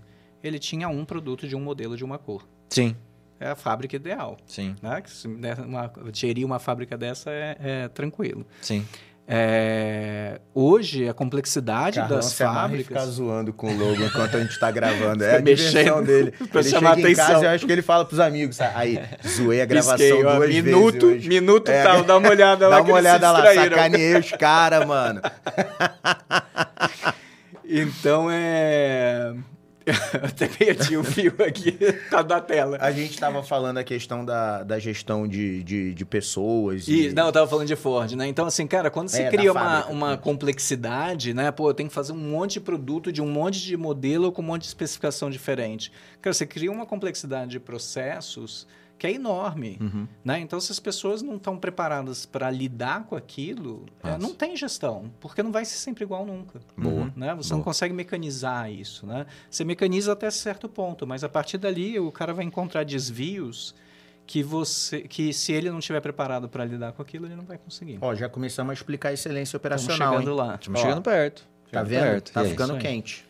[0.43, 2.43] ele tinha um produto de um modelo de uma cor.
[2.69, 2.95] Sim,
[3.39, 4.37] É a fábrica ideal.
[4.45, 5.01] sim, Né?
[5.01, 8.45] Que se der uma, gerir uma fábrica dessa é, é tranquilo.
[8.61, 8.85] sim.
[9.31, 12.87] É, hoje, a complexidade Carlão das se fábricas...
[12.87, 15.23] fica zoando com o logo enquanto a gente tá gravando.
[15.23, 16.31] É a diversão mexendo dele.
[16.51, 17.43] pra ele chamar chega em casa atenção.
[17.43, 18.55] e eu acho que ele fala pros amigos.
[18.55, 18.73] sabe?
[18.75, 21.29] Aí, zoei a gravação Pisquei, ó, duas minuto, vezes hoje.
[21.29, 25.21] minuto É, tal, dá uma olhada lá Dá uma olhada lá, sacaneei os caras, mano.
[27.71, 29.31] Então é.
[29.89, 31.71] Eu até perdi o fio aqui
[32.09, 32.77] tá da tela.
[32.79, 36.87] A gente tava falando a questão da, da gestão de, de, de pessoas.
[36.87, 38.27] E, E, não, eu tava falando de Ford, né?
[38.27, 39.91] Então, assim, cara, quando você É, cria uma, fábrica.
[39.91, 41.51] uma complexidade, né?
[41.51, 44.41] Pô, eu tenho que fazer um monte de produto de um monte de modelo com
[44.41, 45.91] um monte de especificação diferente.
[46.21, 48.67] Cara, você cria uma complexidade de processos
[48.99, 50.07] que é enorme, Uhum.
[50.23, 50.39] né?
[50.39, 55.09] Então, se as pessoas não estão preparadas para lidar com aquilo, é, não tem gestão,
[55.19, 56.59] porque não vai ser sempre igual nunca.
[56.77, 57.11] Boa.
[57.15, 57.33] Né?
[57.35, 57.57] Você Boa.
[57.57, 59.25] não consegue mecanizar isso, né?
[59.49, 63.73] Você mecaniza até certo ponto, mas a partir dali o cara vai encontrar desvios
[64.27, 67.57] que você, que se ele não estiver preparado para lidar com aquilo, ele não vai
[67.57, 67.97] conseguir.
[68.01, 70.37] Ó, já começamos a explicar a excelência Estamos operacional, chegando hein?
[70.37, 70.55] lá.
[70.55, 71.41] Estamos Ó, chegando perto.
[71.71, 72.01] Tá Chegando vendo?
[72.03, 72.31] perto.
[72.33, 72.49] Tá E aí?
[72.51, 73.28] ficando quente.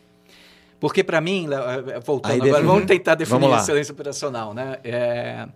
[0.80, 4.78] Porque para mim, Léo, eh, voltando Aí agora, vamos tentar definir Vamos excelência operacional, né?
[4.82, 5.46] É,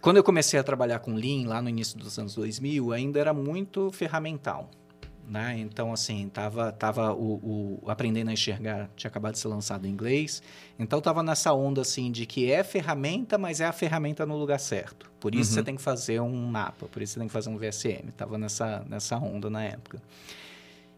[0.00, 3.34] Quando eu comecei a trabalhar com Lean lá no início dos anos 2000, ainda era
[3.34, 4.70] muito ferramental.
[5.26, 5.56] Né?
[5.58, 9.90] Então, assim, tava, tava o, o Aprendendo a Enxergar, tinha acabado de ser lançado em
[9.90, 10.42] inglês.
[10.78, 14.60] Então, tava nessa onda, assim, de que é ferramenta, mas é a ferramenta no lugar
[14.60, 15.10] certo.
[15.18, 15.54] Por isso Uhum.
[15.54, 18.10] você tem que fazer um mapa, por isso você tem que fazer um VSM.
[18.14, 19.98] Tava nessa, nessa onda na época.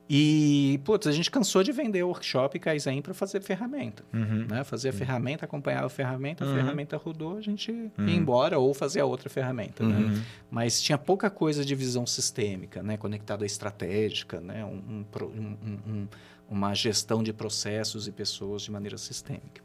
[0.09, 4.05] E, putz, a gente cansou de vender workshop e Kaizen para fazer ferramenta.
[4.15, 4.47] Uhum.
[4.49, 4.63] Né?
[4.63, 6.55] Fazer a ferramenta, acompanhar a ferramenta, a Uhum.
[6.55, 8.07] ferramenta rodou, a gente Uhum.
[8.09, 9.83] ia embora ou fazer a outra ferramenta.
[9.85, 9.97] né?
[9.97, 10.23] Uhum.
[10.51, 12.97] Mas tinha pouca coisa de visão sistêmica, né?
[12.97, 14.65] conectada à estratégica, né?
[14.65, 16.09] um, um um- um- um-
[16.49, 19.61] uma gestão de processos e pessoas de maneira sistêmica.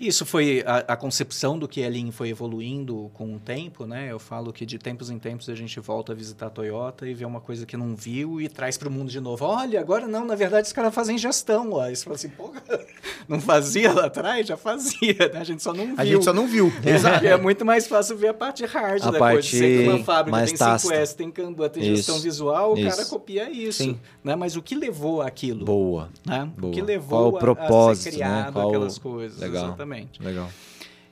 [0.00, 4.10] Isso foi a, a concepção do que a Lean foi evoluindo com o tempo, né?
[4.10, 7.12] Eu falo que de tempos em tempos a gente volta a visitar a Toyota e
[7.12, 9.44] vê uma coisa que não viu e traz para o mundo de novo.
[9.44, 11.90] Olha, agora não, na verdade os caras fazem gestão lá.
[11.90, 12.50] Você fala assim, pô,
[13.28, 14.46] não fazia lá atrás?
[14.46, 15.40] Já fazia, né?
[15.40, 15.94] A gente só não viu.
[15.98, 16.72] A gente só não viu.
[16.82, 17.26] Exato.
[17.26, 19.66] É muito mais fácil ver a parte hard A da parte coisa.
[19.66, 20.94] Você tem uma fábrica, mais tem tácita.
[20.94, 21.96] 5S, tem Kanban, tem Isso.
[21.96, 22.88] gestão visual, o Isso.
[22.96, 23.82] cara copia isso.
[23.82, 24.00] Sim.
[24.24, 24.34] Né?
[24.34, 25.64] Mas o que levou aquilo?
[25.64, 26.08] Boa.
[26.24, 26.50] Né?
[26.56, 26.72] O Boa.
[26.72, 28.16] que levou Qual o a- a, propósito, ser né?
[28.16, 29.38] criado Qual o- aquelas coisas.
[29.38, 29.64] Legal.
[29.66, 29.89] Exatamente.
[30.20, 30.50] Legal.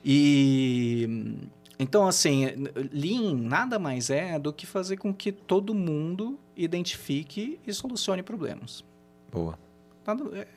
[0.03, 1.37] E
[1.77, 2.45] então assim,
[2.91, 8.83] Lean nada mais é do que fazer com que todo mundo identifique e solucione problemas.
[9.31, 9.57] Boa.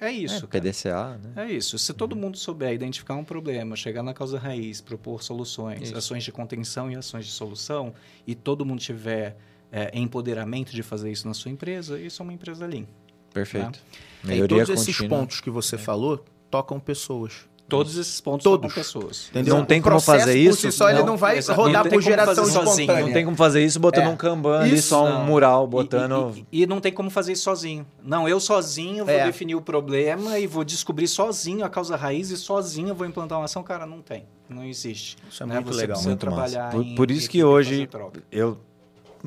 [0.00, 0.36] É é isso.
[0.36, 0.48] é, cara.
[0.48, 1.44] PDCA, né?
[1.44, 1.78] É isso.
[1.78, 5.98] Se todo mundo souber identificar um problema, chegar na causa raiz, propor soluções, Isso.
[5.98, 7.92] ações de contenção e ações de solução,
[8.26, 9.36] e todo mundo tiver
[9.70, 12.86] é, empoderamento de fazer isso na sua empresa, isso é uma empresa Lean.
[13.32, 13.78] Perfeito.
[14.24, 15.18] E Melhoria todos esses contínua.
[15.18, 17.46] pontos que você falou tocam pessoas.
[17.76, 18.72] Todos esses pontos Todos.
[18.72, 19.28] são pessoas.
[19.30, 19.56] Entendeu?
[19.56, 20.60] Não tem O como fazer por isso?
[20.60, 21.60] si só ele Não, não vai exato.
[21.60, 22.62] rodar Não por geração sozinho.
[22.84, 23.06] espontânea.
[23.06, 24.08] Não tem como fazer isso botando É.
[24.08, 25.24] um Kanban ali, Isso, só um não.
[25.24, 26.32] mural, E- botando...
[26.52, 27.86] E, e- e não tem como fazer isso sozinho.
[28.02, 29.24] Não, eu sozinho vou É.
[29.26, 33.38] definir o problema e vou descobrir sozinho a causa raiz e sozinho eu vou implantar
[33.38, 33.62] uma ação.
[33.62, 34.24] Cara, não tem.
[34.48, 35.16] Não existe.
[35.30, 35.54] Isso é né?
[35.54, 36.02] muito Você legal.
[36.02, 37.88] Muito trabalhar Por- em por isso que hoje-
[38.30, 38.58] eu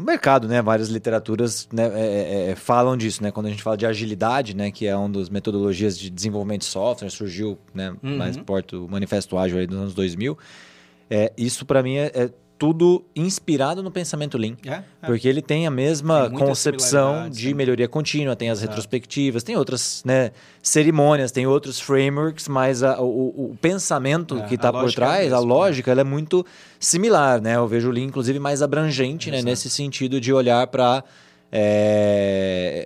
[0.03, 3.86] mercado, né, várias literaturas né, é, é, falam disso, né, quando a gente fala de
[3.86, 8.17] agilidade, né, que é uma das metodologias de desenvolvimento de software, surgiu, né, Uhum.
[8.17, 10.38] mais perto o manifesto ágil aí dos anos 2000.
[11.10, 14.55] É, isso para mim é, é tudo inspirado no pensamento Lean.
[14.65, 14.83] É, é.
[15.05, 18.69] Porque ele tem a mesma Tem concepção de melhoria contínua, tem as Exato.
[18.71, 24.53] retrospectivas, tem outras né, cerimônias, tem outros frameworks, mas a- o, o- pensamento É, que
[24.53, 26.45] a está por é a trás, a mesma, lógica, ela é muito
[26.79, 27.41] similar.
[27.41, 27.55] Né?
[27.57, 29.49] Eu vejo o Lean, inclusive, mais abrangente né, Exato.
[29.49, 31.03] nesse sentido de olhar para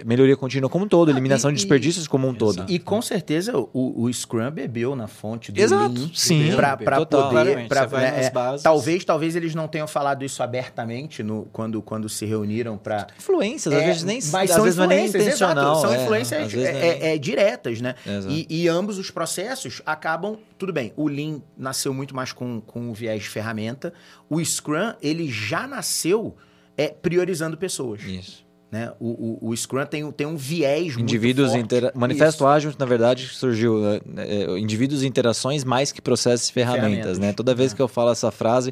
[0.05, 2.55] melhoria contínua como um todo, eliminação e- de desperdícios como um todo.
[2.57, 2.71] Exato.
[2.71, 6.97] E com certeza o, o Scrum bebeu na fonte do Exato, Lean sim, pra, pra
[6.97, 7.29] total.
[7.29, 7.67] poder...
[7.67, 8.63] Pra- você vai né, nas é, bases.
[8.63, 13.73] talvez, talvez eles não tenham falado isso abertamente no, quando, quando se reuniram para Influências,
[13.73, 15.71] às É, vezes nem mas às são vezes não é nem influências, intencional.
[15.73, 17.95] exato, são é, influências às é, é nem- é, é, diretas, né?
[18.29, 20.37] E, e ambos os processos acabam.
[20.57, 23.93] Tudo bem, o Lean nasceu muito mais com, com o viés de ferramenta.
[24.29, 26.35] O Scrum, ele já nasceu
[26.77, 28.01] é, priorizando pessoas.
[28.03, 28.45] Isso.
[28.71, 28.91] Né?
[28.99, 31.75] O, o, o Scrum tem, tem um viés Indivíduos, muito forte.
[31.85, 31.91] intera...
[31.95, 32.47] Manifesto Isso.
[32.47, 37.19] Ágil, na verdade, surgiu né, é, indivíduos e interações mais que processos e ferramentas, Ferramentas.
[37.19, 37.33] né?
[37.33, 37.75] Toda vez É.
[37.75, 38.71] que eu falo essa frase,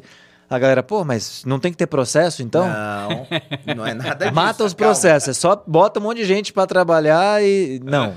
[0.50, 2.64] A galera, pô, mas não tem que ter processo, então?
[2.66, 4.34] Não, não é nada disso.
[4.34, 7.78] Mata os processos, é só bota um monte de gente pra trabalhar e.
[7.84, 8.14] Não,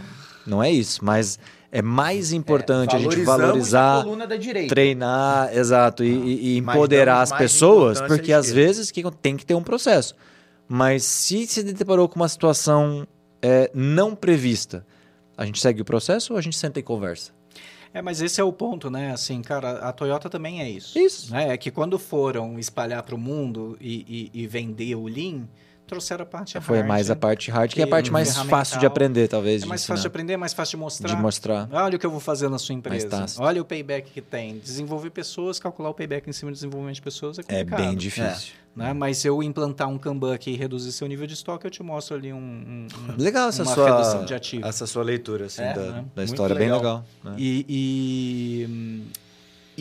[0.48, 1.04] não é isso.
[1.04, 1.38] Mas
[1.74, 8.00] é mais importante a gente valorizar, a treinar, exato, e- e, e empoderar as pessoas,
[8.02, 10.16] porque às vezes que tem que ter um processo.
[10.74, 13.06] Mas se se deparou com uma situação
[13.42, 14.86] é, não prevista,
[15.38, 17.34] a gente segue o processo ou a gente senta e conversa?
[17.94, 19.12] É, mas esse é o ponto, né?
[19.12, 20.98] Assim, cara, a Toyota também é isso.
[20.98, 21.30] Isso.
[21.34, 21.50] Né?
[21.50, 25.46] É que quando foram espalhar para o mundo e, e- e vender o Lean,
[25.92, 26.88] trouxeram a parte Foi hard.
[26.88, 29.62] mais a parte hard, que é a parte um mais fácil de aprender, talvez.
[29.62, 31.14] É de mais fácil de aprender, é mais fácil de mostrar.
[31.14, 31.68] de mostrar.
[31.72, 33.26] Olha o que eu vou fazer na sua empresa.
[33.40, 34.58] Olha o payback que tem.
[34.60, 37.80] Desenvolver pessoas, calcular o payback em cima do desenvolvimento de pessoas é É complicado.
[37.82, 38.54] bem difícil.
[38.74, 38.94] Né?
[38.94, 41.84] Mas se eu implantar um Kanban aqui e reduzir seu nível de estoque, eu te
[41.84, 44.66] mostro ali um, um- Legal essa uma sua, redução de ativo.
[44.66, 46.06] essa sua leitura assim, É, da, né?
[46.16, 46.56] da história.
[46.56, 46.80] Bem legal.
[46.80, 47.06] legal.
[47.22, 47.36] né?
[47.38, 49.12] E, e,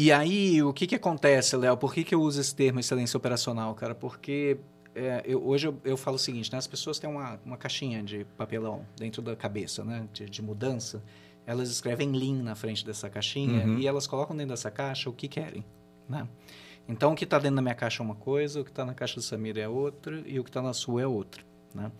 [0.07, 1.77] e aí, o que, que acontece, Léo?
[1.77, 3.95] Por que, que eu uso esse termo excelência operacional, cara?
[3.95, 4.57] Porque
[4.95, 6.59] é, eu- hoje eu, eu falo o seguinte, né?
[6.59, 10.09] As pessoas têm uma, uma caixinha de papelão dentro da cabeça, né?
[10.13, 11.03] De, de mudança.
[11.47, 13.79] Elas escrevem Lean na frente dessa caixinha Uhum.
[13.79, 15.65] e elas colocam dentro dessa caixa o que querem,
[16.09, 16.27] né?
[16.89, 18.95] Então, o que está dentro da minha caixa é uma coisa, o que está na
[18.95, 21.43] caixa do Samir é outra e o que está na sua é outra,
[21.75, 21.91] né?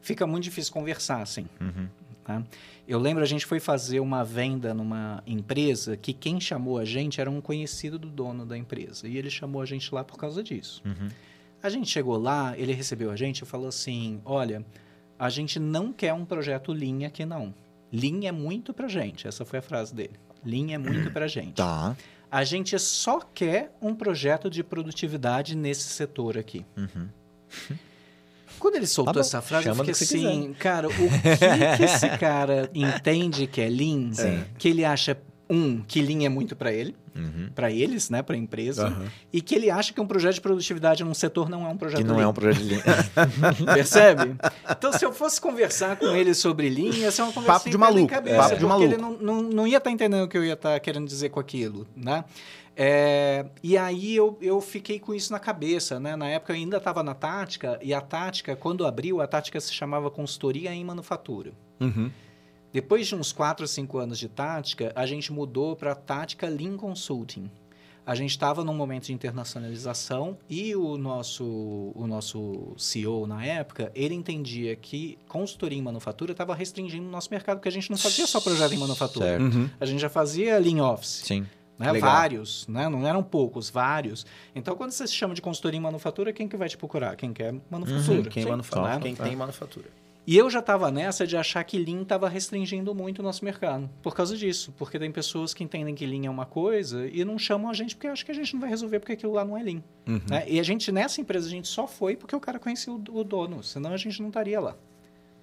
[0.00, 1.46] Fica muito difícil conversar, assim.
[1.60, 1.88] Uhum.
[2.24, 2.42] Tá?
[2.88, 7.20] Eu lembro a gente foi fazer uma venda numa empresa que quem chamou a gente
[7.20, 9.06] era um conhecido do dono da empresa.
[9.08, 10.82] E ele chamou a gente lá por causa disso.
[10.86, 11.08] Uhum.
[11.62, 14.64] A gente chegou lá, ele recebeu a gente e falou assim: Olha,
[15.18, 17.54] a gente não quer um projeto Lean aqui não.
[17.92, 19.26] Lean é muito pra gente.
[19.26, 20.14] Essa foi a frase dele.
[20.44, 21.54] Lean é muito pra gente.
[21.54, 21.96] Tá.
[22.30, 26.64] A gente só quer um projeto de produtividade nesse setor aqui.
[26.76, 27.08] Uhum.
[28.58, 31.82] Quando ele soltou Tá essa frase, eu chama do fiquei assim, cara, o que, que
[31.82, 34.10] esse cara entende que é Lean?
[34.58, 35.18] Que ele acha,
[35.50, 37.50] um, que Lean é muito para ele, Uhum.
[37.54, 39.06] para eles, né, para a empresa, Aham.
[39.32, 41.98] e que ele acha que um projeto de produtividade num setor não é um projeto
[41.98, 42.24] Que não Lean.
[42.24, 42.82] é um projeto de linha.
[43.74, 44.36] Percebe?
[44.70, 47.76] Então, se eu fosse conversar com ele sobre Lean, ia ser uma conversa Papo de
[47.78, 48.92] maluco, cabeça, papo de porque maluco.
[48.94, 51.40] ele não, não, não ia estar entendendo o que eu ia estar querendo dizer com
[51.40, 52.24] aquilo, né?
[52.76, 56.16] É, e aí eu, eu fiquei com isso na cabeça, né?
[56.16, 59.72] Na época eu ainda estava na Tática, e a Tática, quando abriu, a Tática se
[59.74, 61.52] chamava Consultoria em Manufatura.
[61.80, 62.10] Uhum.
[62.72, 66.76] Depois de uns 4 ou 5 anos de Tática, a gente mudou para Tática Lean
[66.76, 67.50] Consulting.
[68.06, 73.92] A gente estava num momento de internacionalização e o nosso, o nosso CEO na época,
[73.94, 77.98] ele entendia que consultoria em manufatura estava restringindo o nosso mercado, porque a gente não
[77.98, 79.26] fazia só projeto em manufatura.
[79.26, 79.42] Certo.
[79.42, 79.70] Uhum.
[79.78, 81.22] A gente já fazia Lean Office.
[81.24, 81.46] Sim.
[81.78, 81.92] Né?
[81.94, 82.88] Vários, né?
[82.88, 84.26] não eram poucos, vários.
[84.54, 87.16] Então, quando você se chama de consultoria em manufatura, quem que vai te procurar?
[87.16, 88.28] Quem quer manufatura.
[88.28, 89.00] Quem, Sim, manufatura, né?
[89.00, 89.86] quem tem manufatura.
[90.30, 93.90] E eu já estava nessa de achar que Lean estava restringindo muito o nosso mercado.
[94.00, 94.72] Por causa disso.
[94.78, 97.96] Porque tem pessoas que entendem que Lean é uma coisa e não chamam a gente
[97.96, 99.82] porque acham que a gente não vai resolver porque aquilo lá não é Lean.
[100.06, 100.20] Uhum.
[100.30, 100.44] né?
[100.46, 103.24] E a gente, nessa empresa, a gente só foi porque o cara conhecia o, o
[103.24, 103.60] dono.
[103.64, 104.76] Senão a gente não estaria lá.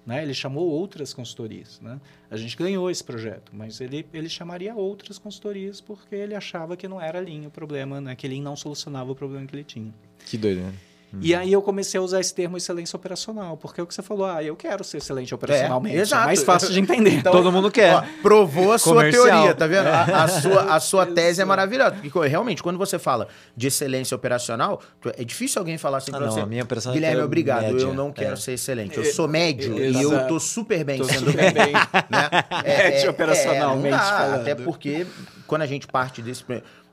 [0.06, 0.22] Né?
[0.22, 1.78] Ele chamou outras consultorias.
[1.82, 2.00] Né?
[2.30, 6.88] A gente ganhou esse projeto, mas ele, ele chamaria outras consultorias porque ele achava que
[6.88, 8.16] não era Lean o problema, né?
[8.16, 9.92] que Lean não solucionava o problema que ele tinha.
[10.24, 10.72] Que doido, né?
[11.20, 14.02] E aí eu comecei a usar esse termo excelência operacional, porque é o que você
[14.02, 15.96] falou, ah, eu quero ser excelente operacionalmente.
[15.96, 16.26] É, exato.
[16.26, 17.08] mais fácil de entender.
[17.18, 17.94] Então, Todo mundo quer.
[17.94, 19.24] Ó, provou a sua Comercial.
[19.24, 19.86] teoria, tá vendo?
[19.86, 21.96] A, a sua, a sua tese é maravilhosa.
[22.02, 24.80] Porque realmente, quando você fala de excelência operacional,
[25.16, 26.40] é difícil alguém falar assim Ah, pra não, você.
[26.40, 28.36] a minha operação Guilherme, é obrigado, média, eu não quero é.
[28.36, 28.96] ser excelente.
[28.96, 31.72] Eu É, sou médio é, e eu tô super bem Tô sendo super bem.
[31.72, 32.28] né?
[32.62, 34.34] Médio operacionalmente não dá.
[34.36, 35.06] Até porque
[35.46, 36.44] quando a gente parte desse.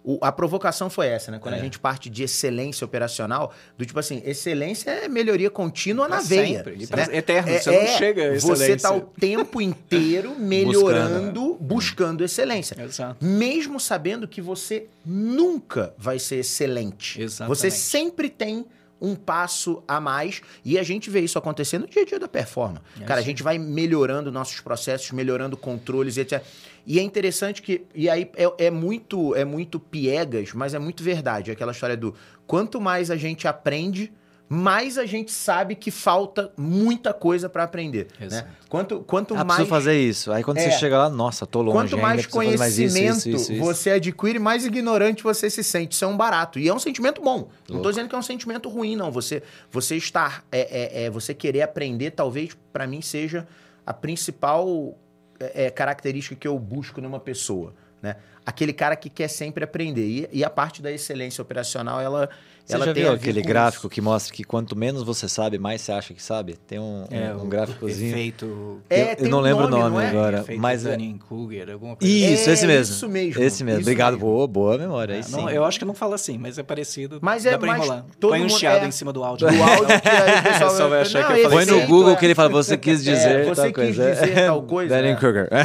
[0.05, 1.39] O- a provocação foi essa, né?
[1.39, 6.17] Quando a gente parte de excelência operacional, do tipo assim, excelência é melhoria contínua na
[6.17, 6.57] Pra veia.
[6.63, 7.17] sempre, né?
[7.17, 8.89] eterno, você não chega à Você excelência.
[8.89, 12.75] tá o tempo inteiro melhorando, buscando, excelência.
[12.81, 13.23] Exato.
[13.25, 17.21] Mesmo sabendo que você nunca vai ser excelente.
[17.21, 17.57] Exatamente.
[17.57, 18.65] Você sempre tem
[19.05, 22.27] um passo a mais e a gente vê isso acontecer no dia a dia da
[22.27, 22.81] performance.
[22.99, 23.29] É Cara, a sim.
[23.29, 26.43] gente vai melhorando nossos processos, melhorando controles, etc.
[26.87, 31.03] E é interessante que e aí é, é muito é muito piegas, mas é muito
[31.03, 32.15] verdade aquela história do
[32.47, 34.11] quanto mais a gente aprende,
[34.47, 38.47] mais a gente sabe que falta muita coisa para aprender, né?
[38.69, 40.31] Quanto quanto Ah, mais preciso fazer isso.
[40.31, 40.69] Aí quando É.
[40.69, 41.75] você chega lá, nossa, tô longe.
[41.77, 45.93] Quanto mais fazer mais isso, conhecimento isso, isso, você adquire, mais ignorante você se sente.
[45.93, 46.59] Isso é um barato.
[46.59, 47.37] E é um sentimento bom.
[47.37, 47.89] Não tô Louco.
[47.89, 49.11] dizendo que é um sentimento ruim, não.
[49.11, 50.43] Você, você estar.
[50.51, 53.47] É, é, é, você querer aprender, talvez, para mim, seja
[53.85, 54.97] a principal
[55.39, 57.73] é, é, característica que eu busco numa pessoa.
[58.01, 58.15] Né?
[58.45, 60.05] Aquele cara que quer sempre aprender.
[60.07, 62.29] E, e a parte da excelência operacional, ela,
[62.63, 65.57] Você ela já tem viu aquele com gráfico que mostra que quanto menos você sabe,
[65.57, 66.55] mais você acha que sabe?
[66.67, 68.11] Tem um, É, um, um gráficozinho.
[68.11, 70.07] Efeito, É, eu, tem eu não um lembro nome, o nome é?
[70.09, 72.93] agora, efeito mas é- Dunning-Kruger, alguma coisa Isso, É, esse mesmo.
[72.95, 73.79] isso mesmo, Esse mesmo.
[73.81, 74.27] isso Obrigado, mesmo.
[74.27, 75.13] boa, boa memória.
[75.15, 75.31] Aí É, sim.
[75.31, 77.17] não, eu acho que não fala assim, mas é parecido.
[77.23, 78.05] Mas dá é pra mais- enrolar.
[78.19, 79.47] todo Põe um mundo- chiado é, em cima do áudio.
[79.47, 81.87] do áudio que aí o pessoal, Só vai achar Não, que eu falei Põe no
[81.87, 84.11] Google é- que ele fala, você quis dizer É, você tal quis coisa.
[84.15, 85.15] dizer tal coisa, é.
[85.15, 85.49] Kruger.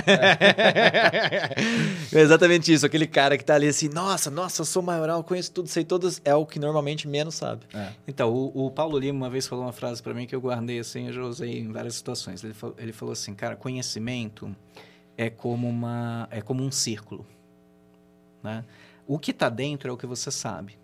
[2.13, 2.25] é
[2.71, 2.87] exatamente isso.
[2.87, 6.21] Aquele cara que tá ali assim, nossa, nossa, eu sou maioral, conheço tudo, sei todas,
[6.25, 7.67] é o que normalmente menos sabe.
[8.07, 10.79] Então, o, o Paulo Lima uma vez falou uma frase pra mim que eu guardei
[10.79, 12.43] assim, eu já usei em várias situações.
[12.45, 14.55] Ele, falou- ele falou assim, cara, conhecimento
[15.17, 17.27] é como uma é como um círculo,
[18.43, 18.65] né?
[19.07, 20.79] O que tá dentro é o que você sabe.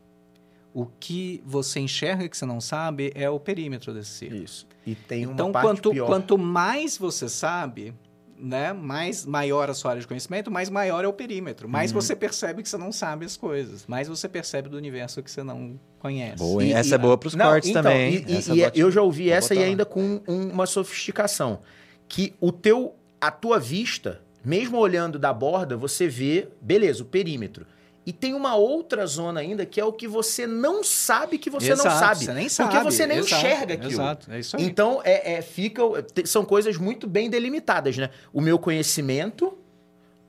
[0.74, 4.42] O que você enxerga que você não sabe é o perímetro desse círculo.
[4.44, 4.66] Isso.
[4.86, 6.06] E tem uma Então, parte quanto, pior.
[6.06, 7.94] quanto mais você sabe,
[8.38, 11.68] né, mais maior a sua área de conhecimento, mais maior é o perímetro.
[11.68, 12.00] Mais Uhum.
[12.00, 13.86] você percebe que você não sabe as coisas.
[13.86, 16.36] Mais você percebe do universo que você não conhece.
[16.38, 16.62] Boa?
[16.64, 18.24] E- Essa e- é boa pros Não, cortes então, também.
[18.28, 21.60] E, e- e é eu já ouvi essa e botar ainda com um- uma sofisticação.
[22.08, 27.66] Que o teu, a tua vista, mesmo olhando da borda, você vê, beleza, o perímetro.
[28.06, 31.70] E tem uma outra zona ainda que é o que você não sabe que você
[31.74, 32.24] não Exato, sabe.
[32.24, 32.84] Você nem Porque sabe.
[32.84, 33.92] você nem exato, enxerga aquilo.
[33.92, 34.64] Exato, é isso aí.
[34.64, 35.82] Então, é, é, fica,
[36.24, 38.10] são coisas muito bem delimitadas, né?
[38.32, 39.58] O meu conhecimento,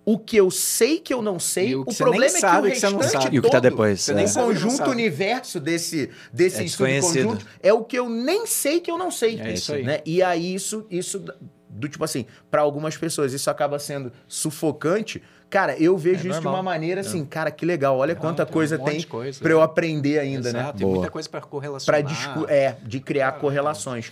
[0.03, 2.71] o que eu sei que eu não sei, E o, o que problema é sabe
[2.71, 3.35] que que o você não restante sabe.
[3.35, 4.09] E o que tá todo, depois?
[4.09, 4.13] É.
[4.15, 7.27] nem o que não conjunto universo desse, desse É estudo desconhecido.
[7.27, 9.39] conjunto é o que eu nem sei que eu não sei.
[9.39, 9.83] É isso aí.
[9.83, 10.01] Né?
[10.03, 11.23] E aí isso, isso
[11.69, 15.21] do tipo assim, para algumas pessoas isso acaba sendo sufocante.
[15.49, 16.55] Cara, eu vejo É isso de normal.
[16.55, 19.07] uma maneira assim, cara, que legal, olha Não, quanta tem um coisa monte tem de
[19.07, 19.63] coisa, para eu né?
[19.63, 20.59] aprender ainda, né?
[20.59, 20.97] Exato, tem Boa.
[20.99, 22.03] muita coisa para Para correlacionar.
[22.03, 23.41] discu é, de criar Caramba.
[23.41, 24.11] correlações.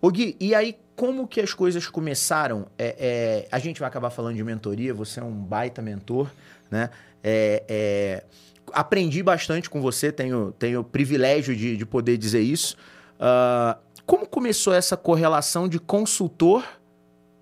[0.00, 2.66] Ô Gui, e aí como que as coisas começaram?
[2.78, 6.28] É, é, a gente vai acabar falando de mentoria, você é um baita mentor,
[6.70, 6.90] né?
[7.24, 8.24] É, é,
[8.72, 12.76] aprendi bastante com você, tenho, tenho o privilégio de, de poder dizer isso.
[13.18, 16.62] Ah, como começou essa correlação de consultor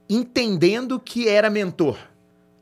[0.08, 1.98] entendendo que era mentor?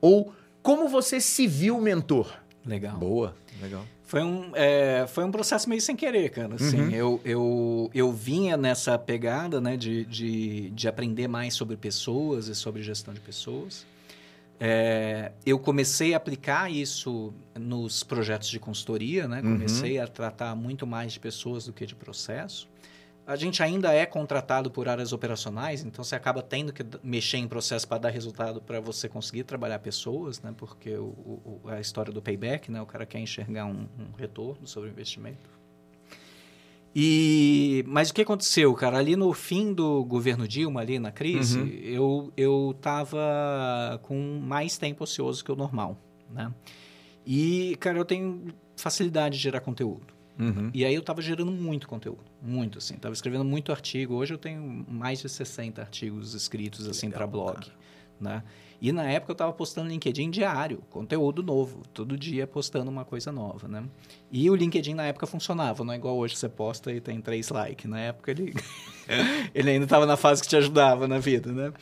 [0.01, 2.33] Ou como você se viu mentor?
[2.65, 2.97] Legal.
[2.97, 3.85] Boa, legal.
[4.05, 6.55] Foi um, é, foi um processo meio sem querer, cara.
[6.57, 6.91] Assim, Uhum.
[6.91, 12.55] eu, eu, eu vinha nessa pegada né, de, de, de aprender mais sobre pessoas e
[12.55, 13.87] sobre gestão de pessoas.
[14.61, 19.41] É, eu comecei a aplicar isso nos projetos de consultoria, né?
[19.43, 19.55] Uhum.
[19.55, 22.69] Comecei a tratar muito mais de pessoas do que de processo.
[23.25, 27.47] A gente ainda é contratado por áreas operacionais, então você acaba tendo que mexer em
[27.47, 30.53] processo para dar resultado para você conseguir trabalhar pessoas, né?
[30.57, 32.83] Porque o, o- o- a história do payback, né?
[32.83, 35.49] O cara quer enxergar um, um retorno sobre o investimento.
[36.95, 38.99] E mas o que aconteceu, cara?
[38.99, 41.67] Ali no fim do governo Dilma, ali na crise, Uhum.
[41.69, 45.97] eu eu tava com mais tempo ocioso que o normal,
[46.31, 46.53] né?
[47.25, 50.12] E cara, eu tenho facilidade de gerar conteúdo.
[50.39, 50.71] Uhum.
[50.73, 54.15] E aí eu tava gerando muito conteúdo, muito assim, tava escrevendo muito artigo.
[54.15, 57.71] Hoje eu tenho mais de 60 artigos escritos assim para blog,
[58.21, 58.43] né?
[58.83, 63.31] E na época eu tava postando LinkedIn diário, conteúdo novo, todo dia postando uma coisa
[63.31, 63.85] nova, né?
[64.29, 67.49] E o LinkedIn na época funcionava, não é igual hoje você posta e tem três
[67.49, 67.89] likes.
[67.89, 68.53] Na época ele
[69.55, 71.73] ele ainda tava na fase que te ajudava na vida, né?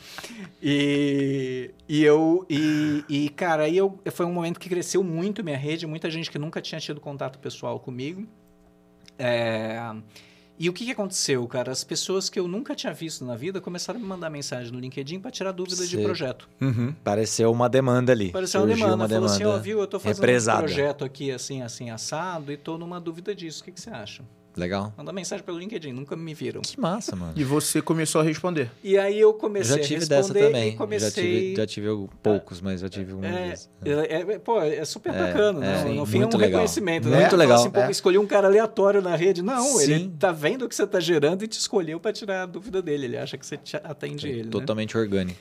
[0.61, 5.57] E, e eu e, e cara, aí eu foi um momento que cresceu muito minha
[5.57, 8.27] rede, muita gente que nunca tinha tido contato pessoal comigo.
[9.23, 9.79] É,
[10.57, 11.71] e o que, que aconteceu, cara?
[11.71, 14.79] As pessoas que eu nunca tinha visto na vida começaram a me mandar mensagem no
[14.79, 16.05] LinkedIn para tirar dúvidas de Sei.
[16.05, 16.47] projeto.
[16.61, 16.93] Uhum.
[17.03, 18.31] Pareceu uma demanda ali.
[18.31, 19.03] Pareceu uma Surgiu demanda.
[19.03, 20.59] uma Falou assim, demanda ó, viu, eu tô fazendo represada.
[20.59, 23.61] um projeto aqui assim, assim, assado e tô numa dúvida disso.
[23.61, 24.23] O que, que você acha?
[24.55, 24.93] Legal.
[24.97, 26.61] Manda mensagem pelo LinkedIn, nunca me viram.
[26.61, 27.33] Que massa, mano.
[27.37, 28.69] E você começou a responder.
[28.83, 30.67] E aí eu comecei já tive a dessa responder também.
[30.67, 31.23] e Já comecei...
[31.23, 33.69] tive, já tive algum- poucos, mas já tive algumas É, vezes.
[33.85, 35.81] é, é, pô, é super É, bacana, né?
[35.81, 36.51] é, no sim, fim é um muito legal.
[36.51, 37.07] reconhecimento.
[37.07, 37.29] Muito né?
[37.29, 37.91] Fala legal, Assim, pô, é.
[37.91, 39.41] escolhi um cara aleatório na rede.
[39.41, 39.91] Não, Sim.
[39.93, 42.81] ele tá vendo o que você tá gerando e te escolheu para tirar a dúvida
[42.81, 43.05] dele.
[43.05, 44.49] Ele acha que você te atende ele, né?
[44.49, 45.39] Totalmente orgânico.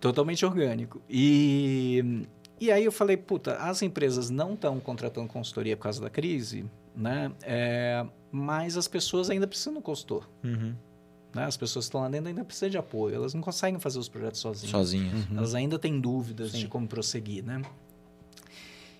[0.00, 1.02] Totalmente orgânico.
[1.10, 2.22] E,
[2.60, 6.64] e aí eu falei, puta, as empresas não estão contratando consultoria por causa da crise,
[6.94, 7.32] né?
[7.42, 10.28] É, mas as pessoas ainda precisam um consultor.
[10.42, 10.74] Uhum.
[11.34, 11.44] Né?
[11.44, 13.14] As pessoas que estão lá dentro ainda precisam de apoio.
[13.16, 14.70] Elas não conseguem fazer os projetos sozinhas.
[14.70, 15.10] Sozinho.
[15.36, 16.58] Elas ainda têm dúvidas Sim.
[16.60, 17.60] de como prosseguir, né?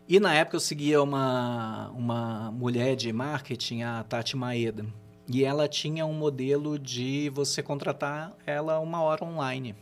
[0.09, 4.85] E na época eu seguia uma, uma mulher de marketing, a Tati Maeda.
[5.26, 9.74] E ela tinha um modelo de você contratar ela uma hora online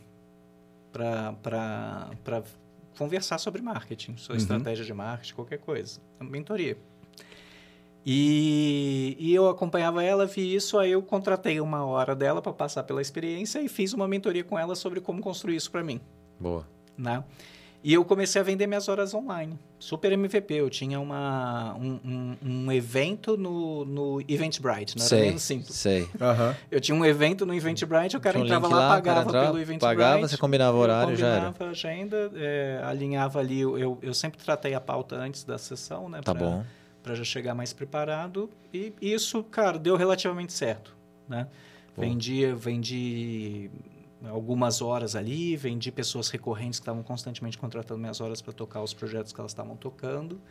[0.93, 1.35] para
[2.97, 4.41] conversar sobre marketing, sua Uhum.
[4.41, 5.99] estratégia de marketing, qualquer coisa.
[6.21, 6.77] Mentoria.
[8.05, 12.83] E, e eu acompanhava ela, vi isso, aí eu contratei uma hora dela para passar
[12.83, 16.01] pela experiência e fiz uma mentoria com ela sobre como construir isso para mim
[16.39, 16.67] Boa.
[16.97, 17.23] né?
[17.85, 19.59] E eu comecei a vender minhas horas online.
[19.77, 20.53] Super MVP.
[20.53, 25.75] Eu tinha uma, um, um, um evento no, no Eventbrite, não era Sei, nem simples.
[25.75, 26.07] sei.
[26.21, 26.55] Aham.
[26.71, 29.57] Eu tinha um evento no Eventbrite, o cara um entrava lá, lá, pagava entrava, pelo
[29.57, 29.81] Eventbrite.
[29.81, 31.35] pagava, você combinava o horário, já era.
[31.47, 33.59] combinava a agenda, é, alinhava ali.
[33.59, 36.21] Eu, eu sempre tratei a pauta antes da sessão, né?
[36.23, 36.63] Tá pra- bom.
[37.03, 38.49] Para já chegar mais preparado.
[38.73, 40.95] E isso, cara, deu relativamente certo,
[41.27, 41.47] né?
[41.95, 43.69] Vendi, vendi
[44.27, 48.93] algumas horas ali, vendi pessoas recorrentes que estavam constantemente contratando minhas horas para tocar os
[48.93, 50.41] projetos que elas estavam tocando.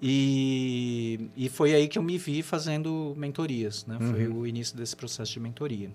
[0.00, 3.96] E, e foi aí que eu me vi fazendo mentorias, né?
[4.00, 5.90] Foi o início desse processo de mentoria.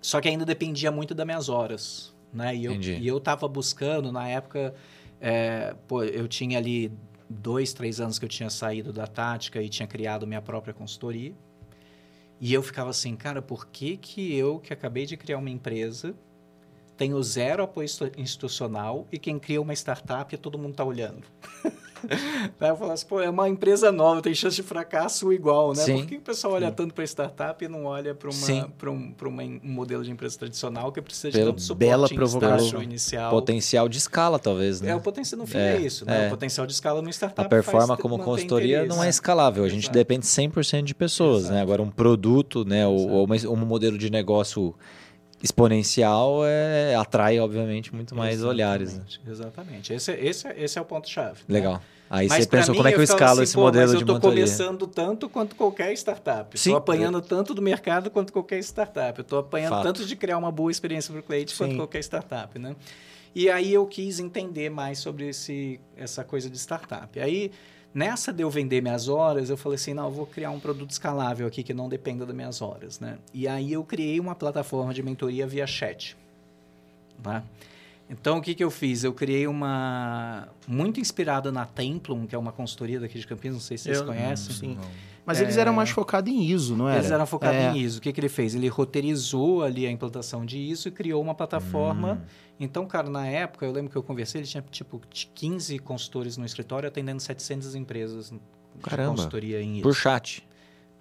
[0.00, 2.54] Só que ainda dependia muito das minhas horas, né?
[2.54, 2.98] E eu, Entendi.
[3.00, 4.74] e eu tava buscando, na época,
[5.20, 6.92] é, pô, eu tinha ali
[7.30, 11.32] dois, três anos que eu tinha saído da tática e tinha criado minha própria consultoria.
[12.40, 16.14] E eu ficava assim, cara, por que que eu, que acabei de criar uma empresa,
[17.00, 17.88] tenho zero apoio
[18.18, 21.22] institucional e quem cria uma startup todo mundo tá olhando?
[22.60, 25.82] Eu falava assim, pô, é uma empresa nova, tem chance de fracasso igual, né?
[25.82, 25.96] Sim.
[25.98, 28.64] Por que o pessoal olha tanto para startup e não olha para Sim.
[28.86, 32.82] um, uma, um modelo de empresa tradicional que precisa Pelo- de tanto suporte bela provocação.
[32.82, 33.30] inicial?
[33.30, 34.90] Potencial de escala, talvez, né?
[34.92, 36.24] É, o potencial no fim É, é, isso, né?
[36.24, 36.26] é.
[36.28, 38.96] O potencial de escala no startup A performance como consultoria interesse.
[38.96, 39.64] não é escalável.
[39.64, 39.98] A gente Exato.
[39.98, 41.48] depende 100% de pessoas, né?
[41.50, 41.62] Exato.
[41.62, 42.86] Agora, um produto, né?
[42.86, 44.74] Ou, ou uma- um modelo de negócio
[45.42, 48.94] exponencial é, atrai, obviamente, muito mais olhares.
[48.94, 49.04] Né?
[49.26, 49.92] Exatamente, Exatamente.
[49.92, 51.40] Esse, esse, é- esse é o ponto-chave.
[51.48, 51.54] né?
[51.58, 51.82] Legal.
[52.08, 53.96] Aí Mas você pensou mim, como é que eu ficava escalo assim, esse modelo mas
[53.98, 54.44] de eu tô mentoria?
[54.44, 56.58] começando tanto quanto qualquer startup.
[56.58, 56.70] Sim.
[56.70, 59.16] Estou apanhando tanto do mercado quanto qualquer startup.
[59.16, 59.82] Eu estou apanhando Fato.
[59.84, 61.76] tanto de criar uma boa experiência para o cliente quanto Sim.
[61.76, 62.74] qualquer startup, né?
[63.32, 67.20] E aí eu quis entender mais sobre esse, essa coisa de startup.
[67.20, 67.52] Aí,
[67.94, 70.90] nessa de eu vender minhas horas, eu falei assim, não, eu vou criar um produto
[70.90, 73.18] escalável aqui que não dependa das minhas horas, né?
[73.34, 76.16] E aí eu criei uma plataforma de mentoria via chat,
[77.24, 77.42] né?
[78.08, 79.04] Então, o que, que eu fiz?
[79.04, 80.48] Eu criei uma...
[80.66, 83.98] Muito inspirada na Templum, que é uma consultoria daqui de Campinas, não sei se vocês
[83.98, 84.52] Eu- conhecem.
[84.54, 84.78] Sim.
[85.30, 86.98] Mas eles eram mais focados em ISO, não era?
[86.98, 87.70] Eles eram focados É.
[87.72, 87.98] em ISO.
[87.98, 88.54] O que, que ele fez?
[88.54, 92.14] Ele roteirizou ali a implantação de ISO e criou uma plataforma.
[92.22, 92.26] Hum.
[92.58, 95.00] Então, cara, na época, eu lembro que eu conversei, ele tinha tipo
[95.34, 98.38] 15 consultores no escritório atendendo 700 empresas de
[98.82, 99.10] Caramba.
[99.14, 99.82] consultoria em ISO.
[99.82, 100.46] Por chat.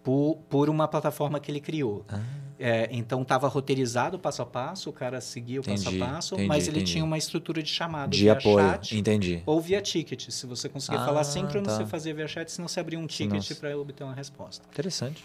[0.09, 2.03] Por, por uma plataforma que ele criou.
[2.09, 2.19] Ah.
[2.57, 6.33] É, então, estava roteirizado passo a passo, o cara seguia o passo Entendi, a passo,
[6.33, 6.91] entendi, mas ele entendi.
[6.93, 8.57] tinha uma estrutura de chamada De via apoio.
[8.57, 9.43] chat Entendi.
[9.45, 10.29] ou via ticket.
[10.31, 11.77] Se você conseguia Ah, falar síncrono, tá.
[11.77, 14.65] você fazia via chat, senão você abria um ticket para obter uma resposta.
[14.67, 15.23] Interessante.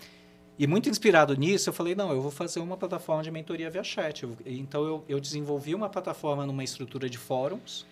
[0.59, 3.82] E muito inspirado nisso, eu falei, não, eu vou fazer uma plataforma de mentoria via
[3.82, 4.28] chat.
[4.45, 7.87] Então, eu, eu desenvolvi uma plataforma numa estrutura de fóruns.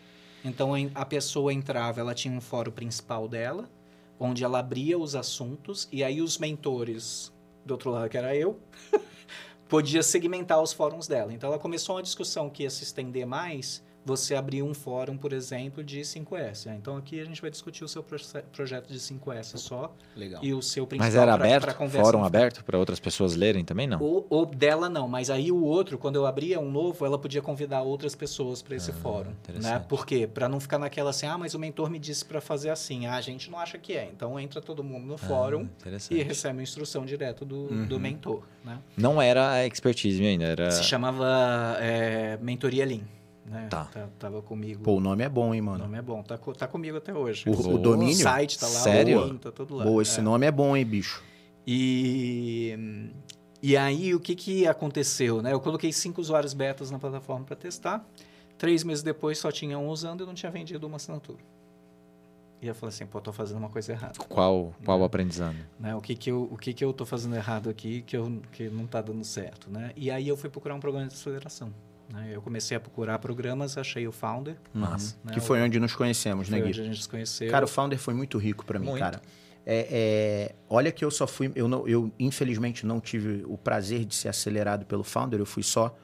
[0.45, 3.69] Então, a pessoa entrava, ela tinha um fórum principal dela,
[4.23, 7.33] onde ela abria os assuntos, e aí os mentores,
[7.65, 8.59] do outro lado, que era eu,
[9.69, 11.33] podia segmentar os fóruns dela.
[11.33, 15.33] Então, ela começou uma discussão que ia se estender mais, você abrir um fórum, por
[15.33, 16.67] exemplo, de 5S.
[16.69, 20.43] Ah, Então, aqui a gente vai discutir o seu projeto de 5S só, Legal.
[20.43, 21.63] e o seu principal Mas era pra- aberto?
[21.65, 23.87] pra conversa Fórum aberto para outras pessoas lerem também?
[23.87, 24.01] Não.
[24.03, 27.41] o, o dela não, mas aí o outro, quando eu abria um novo, ela podia
[27.41, 29.37] convidar outras pessoas para esse Ah, fórum, né?
[29.43, 29.87] interessante.
[29.87, 30.27] Por quê?
[30.27, 33.15] Para não ficar naquela assim, ah, mas o mentor me disse para fazer assim, ah,
[33.17, 34.07] a gente não acha que é.
[34.13, 36.19] Então entra todo mundo no fórum Ah, interessante.
[36.19, 38.81] e recebe a instrução direto do, do mentor, né?
[38.97, 40.71] Não era a expertise ainda, era.
[40.73, 43.03] Se chamava é, Mentoria Lean,
[43.47, 43.67] né?
[43.71, 43.89] Tá.
[44.19, 44.83] Tava comigo.
[44.83, 45.79] Pô, o nome é bom, hein, o mano?
[45.85, 47.45] nome é bom, tá, tá comigo até hoje.
[47.49, 48.15] O- o domínio?
[48.15, 49.21] O site tá lá, Sério?
[49.21, 49.85] o tá lá.
[49.85, 50.03] Boa, É.
[50.03, 51.23] esse nome é bom, hein, bicho?
[51.67, 53.11] E,
[53.63, 55.41] e aí, o que, que aconteceu?
[55.43, 55.53] Né?
[55.53, 58.05] Eu coloquei cinco usuários betas na plataforma para testar.
[58.59, 61.39] Três meses depois, só tinha um usando e não tinha vendido uma assinatura.
[62.61, 64.13] E eu falei assim, pô, tô fazendo uma coisa errada.
[64.29, 65.57] Qual, qual o aprendizado?
[65.81, 65.97] Né?
[65.97, 68.69] O, que, que, eu, o que, que eu tô fazendo errado aqui que, eu, que
[68.71, 69.69] não tá dando certo?
[69.69, 69.91] Né?
[69.97, 71.73] E aí, eu fui procurar um programa de aceleração.
[72.13, 72.31] Né?
[72.33, 74.57] Eu comecei a procurar programas, achei o Founder.
[74.75, 75.17] Massa.
[75.25, 75.33] né?
[75.33, 76.81] Que foi onde nos conhecemos, Foi né, onde Gui?
[76.81, 77.51] a gente se conheceu.
[77.51, 79.01] Cara, o Founder foi muito rico pra mim, Muito.
[79.01, 79.21] cara.
[79.65, 84.05] É, é, olha que eu só fui, eu, não, eu infelizmente não tive o prazer
[84.05, 85.97] de ser acelerado pelo Founder, eu fui só,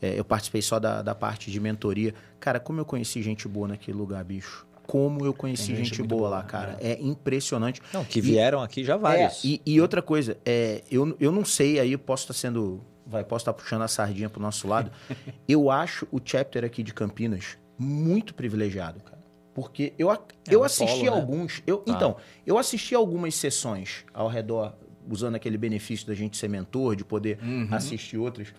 [0.00, 2.14] é, eu participei só da, da parte de mentoria.
[2.38, 4.64] Cara, como eu conheci gente boa naquele lugar, bicho.
[4.86, 6.76] Como eu conheci gente gente, boa, boa, lá, cara.
[6.80, 7.80] É, impressionante.
[7.92, 9.44] Não, que E- vieram aqui já vários.
[9.44, 12.80] É, e, e outra coisa, é, eu, eu não sei, aí eu posso estar sendo.
[13.10, 14.90] Vai, posso estar puxando a sardinha pro nosso lado.
[15.48, 19.18] eu acho o chapter aqui de Campinas muito privilegiado, cara.
[19.52, 21.20] Porque eu, a- eu um assisti polo, né?
[21.20, 21.62] alguns.
[21.66, 21.92] Eu, Tá.
[21.92, 24.74] Então, eu assisti algumas sessões ao redor,
[25.10, 27.66] usando aquele benefício da gente ser mentor, de poder Uhum.
[27.72, 28.54] assistir outras.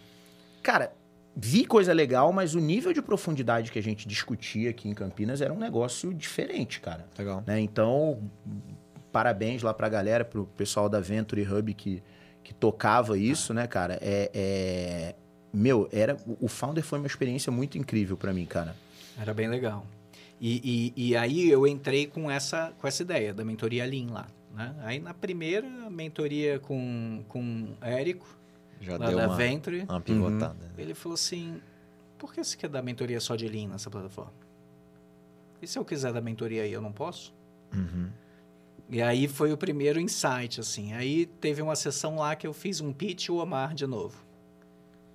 [0.62, 0.92] Cara,
[1.34, 5.40] vi coisa legal, mas o nível de profundidade que a gente discutia aqui em Campinas
[5.40, 7.42] era um negócio diferente, cara Legal.
[7.48, 7.58] né?
[7.62, 8.20] Então,
[9.12, 12.04] parabéns lá pra galera, pro pessoal da Venture Hub que,
[12.52, 13.98] que tocava isso, né, cara?
[14.02, 15.16] É, é-
[15.54, 16.18] Meu, era...
[16.40, 18.76] o Founder foi uma experiência muito incrível pra mim, cara.
[19.20, 19.86] Era bem legal.
[20.40, 24.28] E, e, e aí eu entrei com essa, com essa ideia da mentoria Lean lá.
[24.54, 24.76] Né?
[24.84, 28.28] Aí na primeira mentoria com, com Érico,
[28.82, 30.72] Já lá deu da uma, Venture, uma pivotada.
[30.78, 31.62] ele falou assim,
[32.18, 34.34] por que você quer dar mentoria só de Lean nessa plataforma?
[35.62, 37.34] E se eu quiser dar mentoria aí, eu não posso?
[37.74, 38.10] Uhum.
[38.92, 40.92] E aí foi o primeiro insight, assim.
[40.92, 44.22] Aí teve uma sessão lá que eu fiz um pitch o Omar de novo.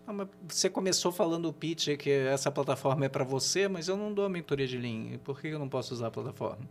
[0.06, 4.14] Ah, você começou falando o pitch que essa plataforma é para você, mas eu não
[4.14, 5.18] dou a mentoria de Lean.
[5.18, 6.66] Por que eu não posso usar a plataforma?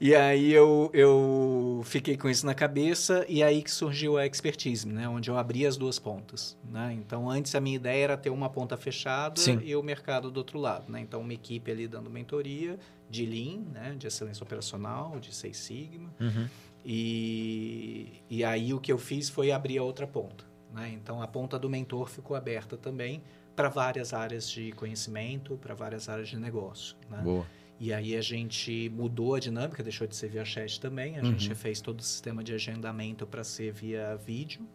[0.00, 4.88] e aí eu, eu fiquei com isso na cabeça e aí que surgiu a expertise,
[4.88, 5.08] né?
[5.08, 6.96] Onde eu abri as duas pontas, né?
[6.98, 9.60] Então, antes a minha ideia era ter uma ponta fechada Sim.
[9.62, 11.00] e o mercado do outro lado, né?
[11.00, 12.78] Então, uma equipe ali dando mentoria
[13.08, 13.94] de Lean, né?
[13.98, 16.12] De excelência operacional, de Seis Sigma.
[16.20, 16.48] Uhum.
[16.84, 20.44] E, e aí o que eu fiz foi abrir a outra ponta.
[20.72, 20.90] Né?
[20.94, 23.22] Então a ponta do mentor ficou aberta também
[23.56, 26.96] para várias áreas de conhecimento, para várias áreas de negócio.
[27.10, 27.20] Né?
[27.22, 27.46] Boa.
[27.78, 31.18] E aí a gente mudou a dinâmica, deixou de ser via chat também.
[31.18, 34.66] A gente fez todo o sistema de agendamento para ser via vídeo,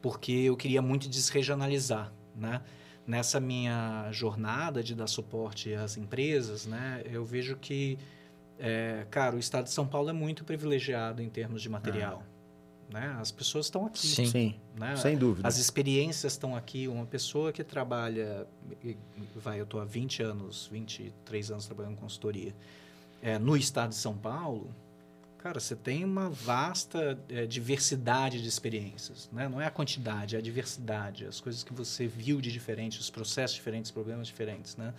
[0.00, 2.62] porque eu queria muito desregionalizar, né?
[3.06, 7.02] Nessa minha jornada de dar suporte às empresas, né?
[7.04, 7.98] Eu vejo que,
[8.58, 12.22] é, cara, o estado de São Paulo é muito privilegiado em termos de material,
[12.92, 13.16] né?
[13.20, 14.26] As pessoas estão aqui, Sim.
[14.26, 14.96] Sim, né?
[14.96, 15.46] sem dúvida.
[15.46, 16.88] As experiências estão aqui.
[16.88, 18.46] Uma pessoa que trabalha,
[19.36, 22.54] vai, eu estou há 20 anos, 23 anos trabalhando em consultoria,
[23.22, 24.74] é, no estado de São Paulo,
[25.46, 29.30] cara, você tem uma vasta é, diversidade de experiências.
[29.32, 29.48] Né?
[29.48, 31.24] Não é a quantidade, é a diversidade.
[31.24, 34.76] As coisas que você viu de diferente, os processos diferentes, problemas diferentes.
[34.76, 34.92] Né?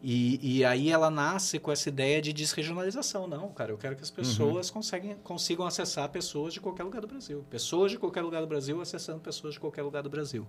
[0.00, 3.26] E, e aí ela nasce com essa ideia de desregionalização.
[3.26, 7.08] Não, cara, eu quero que as pessoas conseguem, consigam acessar pessoas de qualquer lugar do
[7.08, 7.44] Brasil.
[7.50, 10.46] Pessoas de qualquer lugar do Brasil acessando pessoas de qualquer lugar do Brasil.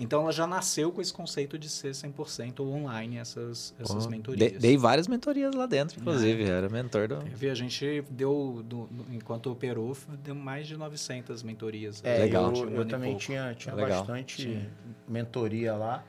[0.00, 4.52] Então ela já nasceu com esse conceito de ser 100% online essas, essas mentorias.
[4.52, 6.44] de- dei várias mentorias lá dentro, inclusive.
[6.44, 7.16] Era mentor do.
[7.18, 12.00] Teve, a gente deu, do- do- enquanto operou, deu mais de 900 mentorias.
[12.04, 12.52] É, Legal.
[12.54, 13.24] eu, eu também pouco.
[13.26, 14.00] tinha, tinha Legal.
[14.00, 14.66] bastante Sim.
[15.06, 16.04] mentoria lá.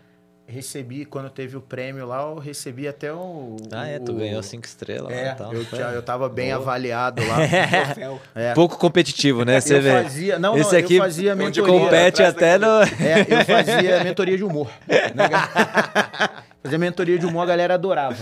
[0.45, 3.55] Recebi, quando teve o prêmio lá, eu recebi até o.
[3.71, 5.53] Ah, é, tu o- ganhou cinco estrelas lá É, e tal.
[5.53, 6.57] eu, Foi tinha, eu tava bem Boa.
[6.57, 7.37] avaliado lá.
[8.35, 8.53] É.
[8.53, 9.61] Pouco competitivo, né?
[9.61, 10.03] Você eu vê.
[10.03, 11.79] fazia, não, Esse não, aqui eu fazia onde mentoria.
[11.79, 12.67] compete até no.
[12.81, 14.69] É, eu fazia mentoria de humor.
[14.87, 15.29] né?
[16.61, 18.17] fazia mentoria de humor, a galera adorava.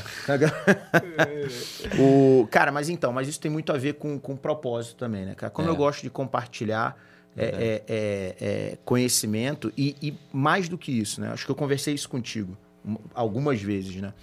[1.99, 5.33] o, cara, mas então, mas isso tem muito a ver com, com propósito também, né,
[5.35, 5.49] cara?
[5.51, 5.71] Como É.
[5.71, 6.95] eu gosto de compartilhar
[7.37, 8.35] é, é, é,
[8.73, 11.29] é, conhecimento e, e mais do que isso, né?
[11.31, 14.13] Acho que eu conversei isso contigo um, algumas vezes, né?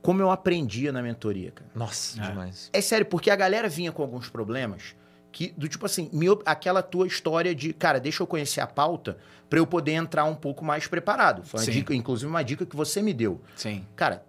[0.00, 1.70] Como eu aprendia na mentoria, cara.
[1.74, 2.28] Nossa, É.
[2.28, 2.70] demais.
[2.72, 4.94] É sério, porque a galera vinha com alguns problemas
[5.30, 8.66] que, do tipo assim, me op- aquela tua história de, cara, deixa eu conhecer a
[8.66, 9.18] pauta
[9.50, 11.42] pra eu poder entrar um pouco mais preparado.
[11.44, 11.72] Foi uma Sim.
[11.72, 13.40] dica, inclusive uma dica que você me deu.
[13.56, 13.84] Sim.
[13.96, 14.24] Cara,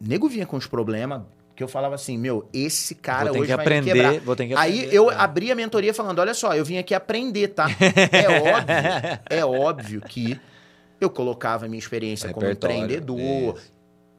[0.00, 1.22] nego vinha com os problemas
[1.58, 4.20] que eu falava assim, meu, esse cara hoje que vai me aprender, quebrar.
[4.20, 4.96] vou ter que Aí aprender.
[4.96, 5.14] eu É.
[5.16, 7.66] abri a mentoria falando, olha só, eu vim aqui aprender, tá?
[8.12, 10.40] É óbvio, é óbvio que
[11.00, 13.72] eu colocava a minha experiência como empreendedor, isso.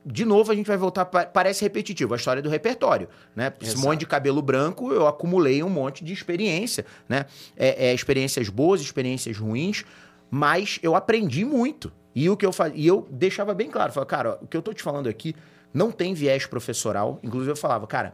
[0.05, 3.53] de novo a gente vai voltar, pa- parece repetitivo, a história do repertório, né?
[3.61, 3.87] Esse Exato.
[3.87, 7.25] monte de cabelo branco, eu acumulei um monte de experiência, né?
[7.55, 9.85] É, é, experiências boas, experiências ruins,
[10.29, 11.89] mas eu aprendi muito.
[12.13, 14.61] E o que eu fazia, eu deixava bem claro, falava, cara, ó, o que eu
[14.61, 15.33] tô te falando aqui
[15.73, 18.13] não tem viés professoral, inclusive eu falava, cara,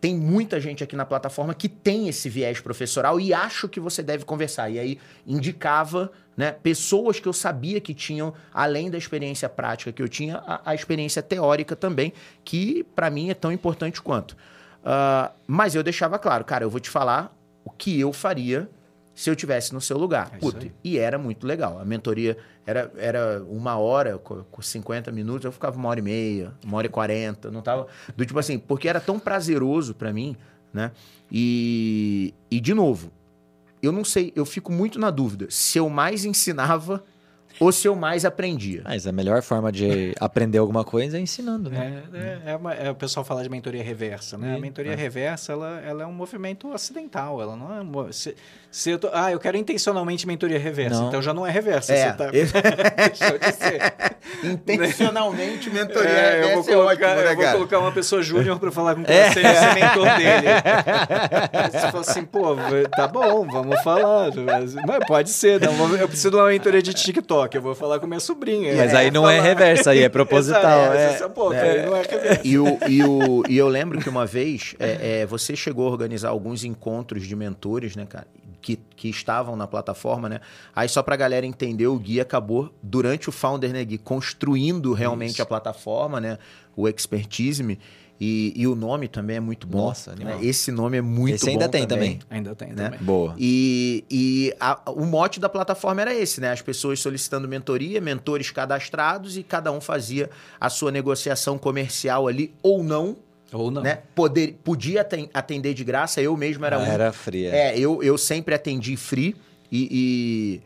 [0.00, 4.02] tem muita gente aqui na plataforma que tem esse viés professoral e acho que você
[4.02, 4.68] deve conversar.
[4.68, 10.02] E aí indicava né, pessoas que eu sabia que tinham, além da experiência prática que
[10.02, 12.12] eu tinha, a, a experiência teórica também,
[12.44, 14.36] que para mim é tão importante quanto.
[14.84, 17.34] Ah, mas eu deixava claro, cara, eu vou te falar
[17.64, 18.68] o que eu faria
[19.14, 20.30] se eu tivesse no seu lugar.
[20.32, 21.78] É Puta, e era muito legal.
[21.78, 22.36] A mentoria
[22.66, 26.76] era, era uma hora, com com 50 minutos, eu ficava uma hora e meia, uma
[26.78, 27.50] hora e quarenta.
[27.50, 27.86] Não tava.
[28.16, 30.36] Do tipo assim, porque era tão prazeroso pra mim,
[30.72, 30.90] né?
[31.30, 33.12] E, e, de novo,
[33.80, 37.04] eu não sei, eu fico muito na dúvida se eu mais ensinava
[37.60, 38.82] ou se eu mais aprendia.
[38.84, 42.02] Mas a melhor forma de aprender alguma coisa é ensinando, né?
[42.12, 44.54] É, é, é uma- é o pessoal fala de mentoria reversa, né?
[44.56, 44.96] A mentoria é.
[44.96, 47.80] reversa, ela, ela é um movimento acidental, ela não é...
[47.80, 48.34] um Se,
[48.70, 51.08] se eu tô- ah, eu quero intencionalmente mentoria reversa, Não.
[51.08, 52.30] então já não é reversa, É, você tá...
[53.08, 53.94] Deixou de ser.
[54.42, 58.22] Intencionalmente, mentoria É, eu vou, reversa é colocar, ótimo, né, eu vou colocar uma pessoa
[58.22, 61.70] júnior pra falar com você e ser mentor dele.
[61.70, 62.56] Você fala assim, pô,
[62.96, 64.30] tá bom, vamos falar.
[64.44, 67.98] Mas, mas pode ser, não, eu preciso de uma mentoria de TikTok, eu vou falar
[68.00, 68.74] com minha sobrinha.
[68.76, 70.92] Mas aí não é falar- reversa, aí é proposital.
[70.92, 71.12] É.
[71.12, 72.40] essa ponta, aí não é reversa.
[72.44, 75.90] E, o, e, o, e eu lembro que uma vez é, é, você chegou a
[75.90, 78.26] organizar alguns encontros de mentores, né, cara?
[78.64, 80.40] que, que estavam na plataforma, né?
[80.74, 85.32] Aí só pra galera entender, o Gui acabou, durante o Founder, né, Gui, construindo realmente
[85.34, 85.42] Isso.
[85.42, 86.38] a plataforma, né?
[86.74, 87.78] O Expertise-me.
[88.20, 89.86] E, e o nome também é muito bom.
[89.86, 90.38] Nossa, né?
[90.40, 92.20] Esse nome é muito Esse bom ainda tem também.
[92.30, 92.84] Ainda tem Né?
[92.84, 93.00] também.
[93.00, 93.34] Boa.
[93.36, 96.52] E, e a- o mote da plataforma era esse, né?
[96.52, 102.54] As pessoas solicitando mentoria, mentores cadastrados e cada um fazia a sua negociação comercial ali
[102.62, 103.16] ou não,
[103.52, 103.82] Ou não.
[103.82, 104.02] né?
[104.14, 106.82] Poder, podia aten- atender de graça, eu mesmo era um.
[106.82, 107.50] Era fria.
[107.52, 109.34] É, eu, eu sempre atendi free
[109.72, 109.88] e.
[109.90, 110.62] e-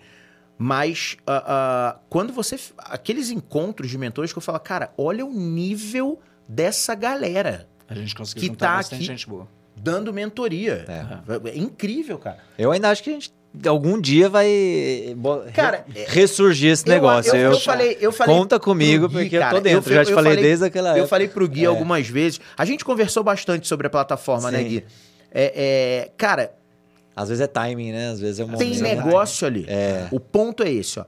[0.60, 2.58] mas ah, ah, quando você.
[2.78, 6.18] Aqueles encontros de mentores que eu falo, cara, olha o nível
[6.48, 9.04] dessa galera A gente conseguiu Que juntar tá bastante aqui.
[9.06, 9.46] gente boa.
[9.76, 10.84] dando mentoria.
[10.88, 11.48] É.
[11.50, 12.38] É incrível, cara.
[12.58, 13.32] Eu ainda acho que a gente
[13.66, 14.46] algum dia vai
[15.54, 17.34] Cara, é- ressurgir esse Eu- negócio.
[17.34, 19.90] eu, eu falei, eu falei Conta comigo, Gui, porque eu cara, tô dentro.
[19.90, 21.08] eu- já te eu falei, falei- desde aquela Eu época.
[21.08, 21.66] falei pro Gui É.
[21.66, 22.40] algumas vezes.
[22.56, 24.68] A gente conversou bastante sobre a plataforma, né, Sim.
[24.68, 24.84] Gui?
[25.32, 25.52] É,
[26.04, 26.52] é, cara,
[27.16, 28.10] Às vezes é timing, né?
[28.10, 28.82] Às vezes é um tem momento.
[29.04, 29.64] negócio ali.
[29.66, 30.06] É.
[30.12, 31.04] O ponto é esse, ó.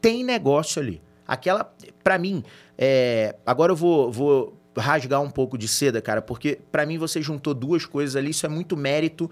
[0.00, 1.00] Tem negócio ali.
[1.28, 1.72] Aquela,
[2.02, 2.42] Pra mim,
[2.76, 7.20] é, agora eu vou, vou rasgar um pouco de seda, cara, porque pra mim você
[7.22, 8.30] juntou duas coisas ali.
[8.30, 9.30] Isso é muito mérito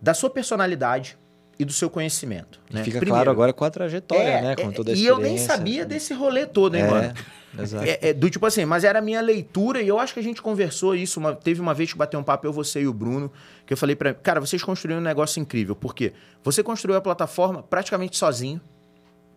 [0.00, 1.16] da sua personalidade
[1.58, 2.60] e do seu conhecimento.
[2.70, 2.84] E né?
[2.84, 4.56] fica Primeiro, claro agora com a trajetória, é, né?
[4.56, 7.14] Com é, toda a E eu nem sabia desse rolê todo, hein, é, mano?
[7.58, 7.84] Exato.
[7.84, 10.22] É, é, do tipo assim, mas era a minha leitura e eu acho que a
[10.22, 11.20] gente conversou isso.
[11.20, 13.30] uma- teve uma vez que bateu um papo, eu, você e o Bruno,
[13.66, 15.76] que eu falei pra cara, vocês construíram um negócio incrível.
[15.76, 16.12] Por quê?
[16.42, 18.60] Você construiu a plataforma praticamente sozinho.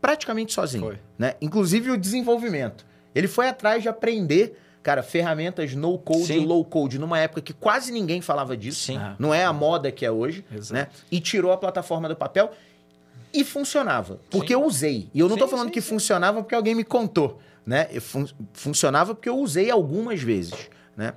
[0.01, 0.86] Praticamente sozinho.
[0.86, 0.99] Foi.
[1.18, 1.36] Né?
[1.41, 2.86] Inclusive o desenvolvimento.
[3.14, 6.44] Ele foi atrás de aprender, cara, ferramentas no code Sim.
[6.44, 8.82] e low code, numa época que quase ninguém falava disso.
[8.86, 8.98] Sim.
[8.98, 9.16] Ah.
[9.18, 10.74] Não é a moda que é hoje, Exato.
[10.76, 10.88] né?
[11.12, 12.52] E tirou a plataforma do papel
[13.34, 14.20] e funcionava.
[14.30, 15.10] Porque eu usei.
[15.12, 15.90] E eu não tô Sim, falando sim, que sim.
[15.90, 17.86] funcionava porque alguém me contou, né?
[18.00, 21.14] Fun- funcionava porque eu usei algumas vezes, né?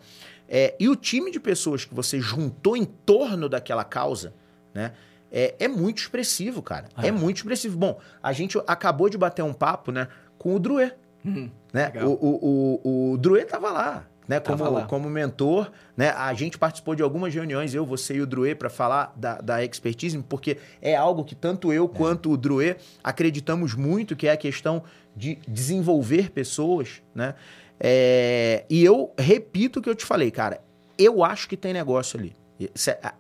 [0.48, 4.32] É, e o time de pessoas que você juntou em torno daquela causa,
[4.72, 4.92] né?
[5.30, 6.88] É, é muito expressivo, cara.
[6.96, 7.06] Ah.
[7.06, 7.76] É muito expressivo.
[7.76, 10.08] Bom, a gente acabou de bater um papo, né?
[10.38, 10.92] Com o Druê,
[11.26, 11.92] Hum, né?
[12.02, 14.40] O, o, o, o Druê tava lá, né?
[14.40, 16.10] Como, como mentor, né?
[16.10, 19.64] A gente participou de algumas reuniões, eu, você e o Druê, para falar da, da
[19.64, 24.36] expertise, porque é algo que tanto eu quanto o Druê acreditamos muito, que é a
[24.36, 24.82] questão
[25.16, 27.34] de desenvolver pessoas, né?
[27.80, 30.60] É, e eu repito o que eu te falei, cara.
[30.98, 32.34] Eu acho que tem negócio ali.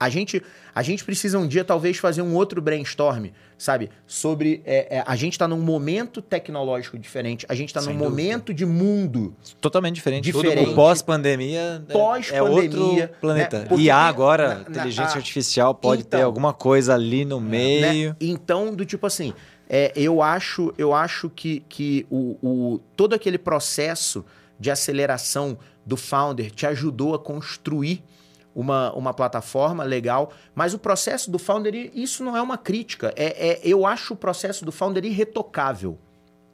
[0.00, 0.42] A- gente,
[0.74, 3.26] a gente precisa um dia, talvez, fazer um outro brainstorm,
[3.56, 3.88] sabe?
[4.06, 4.60] Sobre.
[4.64, 8.08] é, é, a gente está num momento tecnológico diferente, a gente está num dúvida.
[8.10, 9.32] momento de mundo.
[9.60, 10.24] Totalmente diferente.
[10.24, 10.74] Diferente.
[10.74, 11.84] Pós-pandemia.
[11.92, 13.58] Pós-pandemia, É outro planeta.
[13.60, 13.64] né?
[13.66, 16.26] Porque IA agora, na- inteligência a- artificial, pode ter Então.
[16.26, 18.10] alguma coisa ali no meio.
[18.10, 18.16] né?
[18.20, 19.32] Então, do tipo assim,
[19.68, 24.24] é, eu acho, eu acho que, que o, o- todo aquele processo
[24.58, 28.02] de aceleração do founder te ajudou a construir
[28.60, 33.12] uma, uma plataforma legal, mas o processo do founder, isso não é uma crítica.
[33.16, 35.96] É, é- eu acho o processo do founder irretocável.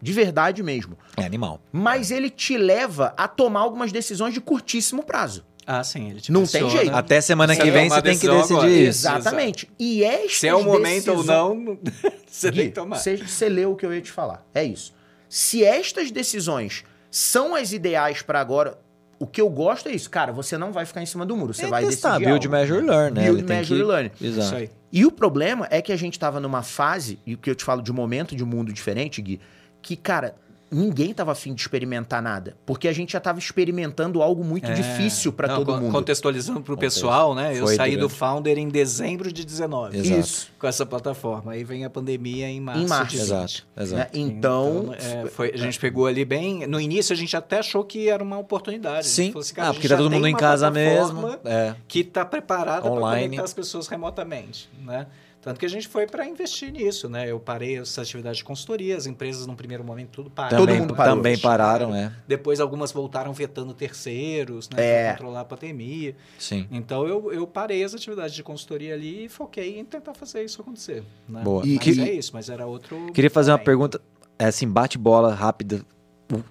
[0.02, 0.98] De verdade mesmo.
[1.16, 1.60] É animal.
[1.72, 5.46] Mas ele te leva a tomar algumas decisões de curtíssimo prazo.
[5.66, 6.76] Ah, sim, ele te Não tem pressiona.
[6.76, 6.94] jeito.
[6.94, 8.68] Até semana Você que vem você tem que decidir agora.
[8.70, 8.88] isso.
[9.08, 9.70] Exatamente.
[9.78, 11.78] E estas Se é o momento ou não,
[12.30, 12.98] você tem Gui, que tomar.
[12.98, 14.44] Você, você leu o que eu ia te falar.
[14.54, 14.92] É isso.
[15.26, 18.78] Se estas decisões são as ideais para agora,
[19.24, 20.08] o que eu gosto é isso.
[20.10, 21.52] Cara, você não vai ficar em cima do muro.
[21.54, 22.56] Você É vai testar, decidir build, algo.
[22.56, 23.22] measure, learn, né?
[23.24, 24.12] Build, Ele measure, que- learn.
[24.20, 24.46] Exato.
[24.46, 24.70] Isso aí.
[24.92, 27.64] E o problema é que a gente tava numa fase, e o que eu te
[27.64, 29.40] falo de momento de mundo diferente, Gui,
[29.82, 30.34] que, cara,
[30.70, 32.56] ninguém tava afim de experimentar nada.
[32.66, 34.74] Porque a gente já tava experimentando algo muito É.
[34.74, 35.92] difícil para todo mundo.
[35.92, 37.52] Contextualizando para o pessoal, né?
[37.56, 38.14] Eu Foi saí do durante.
[38.18, 39.98] Founder em dezembro de 19.
[39.98, 40.20] Exato.
[40.20, 40.50] Isso.
[40.58, 41.52] Com essa plataforma.
[41.52, 42.82] Aí vem a pandemia em março.
[42.82, 43.10] Em março.
[43.12, 43.24] de 20.
[43.24, 43.82] Exato, né?
[43.84, 44.18] exato.
[44.18, 46.66] Então, é, foi- a gente pegou ali bem.
[46.66, 49.06] No início a gente até achou que era uma oportunidade.
[49.06, 49.28] Sim.
[49.28, 51.38] falou assim, cara, ah, porque tá já todo mundo em casa mesmo.
[51.44, 51.74] É.
[51.86, 53.22] Que está preparada para Online.
[53.24, 55.06] conectar as pessoas remotamente, né?
[55.44, 57.30] Tanto que a gente foi para investir nisso, né?
[57.30, 60.64] Eu parei essa atividade de consultoria, as empresas no primeiro momento tudo pararam.
[60.64, 61.16] Também, mundo parou.
[61.16, 62.10] também pararam, é.
[62.26, 64.76] Depois algumas voltaram vetando terceiros, né?
[64.82, 65.04] É.
[65.08, 66.16] Para controlar a pandemia.
[66.38, 66.66] Sim.
[66.70, 70.62] Então eu, eu parei as atividades de consultoria ali e foquei em tentar fazer isso
[70.62, 71.04] acontecer.
[71.28, 71.42] Né?
[71.42, 71.60] Boa.
[71.62, 73.12] Mas E que- é isso, mas era outro.
[73.12, 74.00] Queria fazer uma pergunta,
[74.38, 75.82] é assim, bate-bola rápida.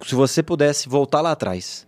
[0.06, 1.84] Se você pudesse voltar lá atrás,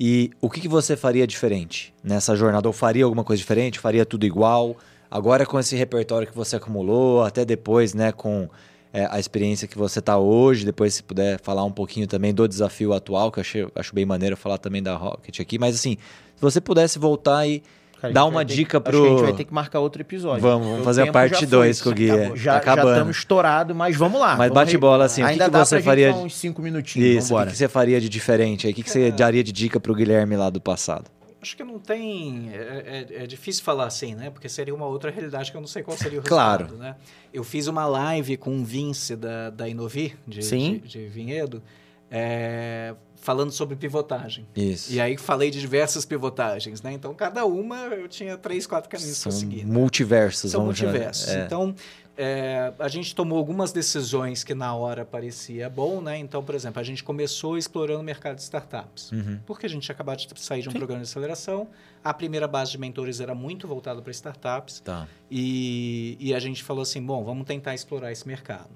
[0.00, 2.66] e o que, que você faria diferente nessa jornada?
[2.68, 3.78] Ou faria alguma coisa diferente?
[3.78, 4.76] Faria tudo igual?
[5.10, 8.48] Agora com esse repertório que você acumulou, até depois, né, com
[8.92, 12.46] é, a experiência que você tá hoje, depois se puder falar um pouquinho também do
[12.46, 15.96] desafio atual, que eu achei, acho bem maneiro falar também da Rocket aqui, mas assim,
[16.36, 17.62] se você pudesse voltar e
[18.00, 19.24] cara, dar uma dica acho que a gente pro...
[19.24, 20.40] vai ter que marcar outro episódio.
[20.42, 22.10] Vamos, vamos fazer a parte já foi, 2 com o Gui.
[22.10, 22.34] acabou.
[22.34, 22.36] é.
[22.36, 22.90] Já, Tá acabando.
[22.92, 24.28] estamos estourados, mas vamos lá.
[24.36, 27.24] Mas vamos bate re- bola assim, o que Ainda que você faria uns cinco minutinhos,
[27.24, 28.72] Isso, o que que você faria de diferente aí?
[28.72, 31.10] O que, que você daria de dica pro Guilherme lá do passado?
[31.48, 32.50] Acho que não tem.
[32.52, 34.28] É, é, é, difícil falar assim, né?
[34.28, 36.64] Porque seria uma outra realidade que eu não sei qual seria o claro.
[36.64, 36.96] resultado, né?
[37.32, 41.62] Eu fiz uma live com o Vince da, da Inovi, de, de, de Vinhedo,
[42.10, 44.46] é, falando sobre pivotagem.
[44.54, 44.92] Isso.
[44.92, 46.92] E aí falei de diversas pivotagens, né?
[46.92, 49.64] Então, cada uma eu tinha três, quatro caminhos São para seguir.
[49.64, 49.72] né?
[49.72, 50.50] multiversos.
[50.50, 50.92] São vamos chamar.
[50.92, 51.28] multiversos.
[51.28, 51.44] É.
[51.46, 51.74] Então,
[52.20, 56.18] é, a gente tomou algumas decisões que na hora parecia bom, né?
[56.18, 59.12] Então, por exemplo, a gente começou explorando o mercado de startups.
[59.12, 59.38] Uhum.
[59.46, 60.78] Porque a gente tinha acabado de sair de um Sim.
[60.78, 61.68] programa de aceleração.
[62.02, 64.80] A primeira base de mentores era muito voltada para startups.
[64.80, 65.06] Tá.
[65.30, 68.70] E, e a gente falou assim, bom, vamos tentar explorar esse mercado.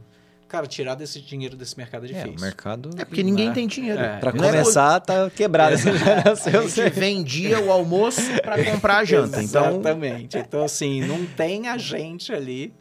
[0.46, 2.36] Cara, tirar desse dinheiro desse mercado é É, difícil.
[2.38, 2.90] o mercado.
[2.98, 3.54] É porque ninguém Né?
[3.54, 3.98] tem dinheiro.
[4.00, 4.18] É.
[4.18, 6.68] Pra Não é começar, tá quebrado essa A geração.
[6.68, 9.42] gente vendia o almoço pra comprar a janta.
[9.42, 10.36] Então, Exatamente.
[10.38, 12.72] Então, assim, não tem a gente ali,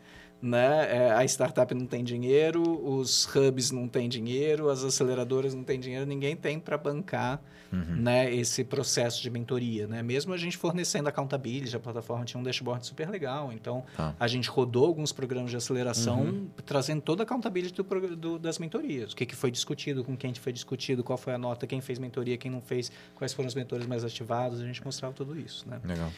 [0.42, 0.88] né?
[1.08, 5.80] É, a startup não tem dinheiro, os hubs não têm dinheiro, as aceleradoras não têm
[5.80, 8.02] dinheiro, ninguém tem para bancar Uhum.
[8.02, 10.04] né, esse processo de mentoria, né?
[10.04, 14.14] Mesmo a gente fornecendo accountability, a plataforma tinha um dashboard super legal, então Tá.
[14.20, 19.14] a gente rodou alguns programas de aceleração trazendo toda a accountability do, do- das mentorias,
[19.14, 21.98] o que, que foi discutido, com quem foi discutido, qual foi a nota, quem fez
[21.98, 25.66] mentoria, quem não fez, quais foram os mentores mais ativados, a gente mostrava tudo isso,
[25.70, 25.80] né?
[25.86, 26.12] Legal.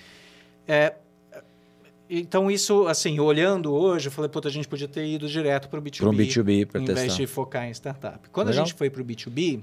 [0.68, 0.96] É,
[2.20, 5.80] então, isso, assim, olhando hoje, eu falei, puta, a gente podia ter ido direto para
[5.80, 5.98] o B2B.
[6.00, 7.18] Para um B2B, para Em vez testar.
[7.18, 8.30] de focar em startup.
[8.30, 8.64] Quando Legal.
[8.64, 9.62] a gente foi para o B2B,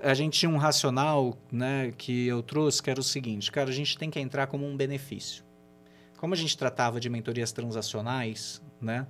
[0.00, 3.72] a gente tinha um racional né, que eu trouxe, que era o seguinte, cara, a
[3.72, 5.44] gente tem que entrar como um benefício.
[6.16, 9.06] Como a gente tratava de mentorias transacionais, né,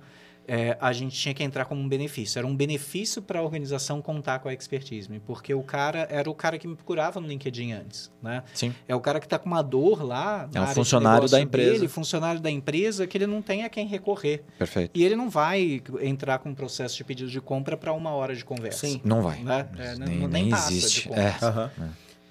[0.49, 2.39] é, a gente tinha que entrar como um benefício.
[2.39, 6.33] Era um benefício para a organização contar com a expertise, porque o cara era o
[6.33, 8.41] cara que me procurava no LinkedIn antes, né?
[8.53, 8.73] Sim.
[8.87, 10.49] É o cara que está com uma dor lá.
[10.51, 11.71] na É um área de funcionário da empresa.
[11.73, 14.43] Dele, funcionário da empresa, que ele não tem a quem recorrer.
[14.57, 14.91] Perfeito.
[14.99, 18.35] E ele não vai entrar com um processo de pedido de compra para uma hora
[18.35, 18.87] de conversa.
[18.87, 18.99] Sim.
[19.03, 19.39] Não vai.
[19.43, 19.67] Né?
[19.77, 21.07] É, nem não- nem nem passa de existe.
[21.09, 21.21] conta.
[21.21, 21.37] É.
[21.45, 21.71] aham.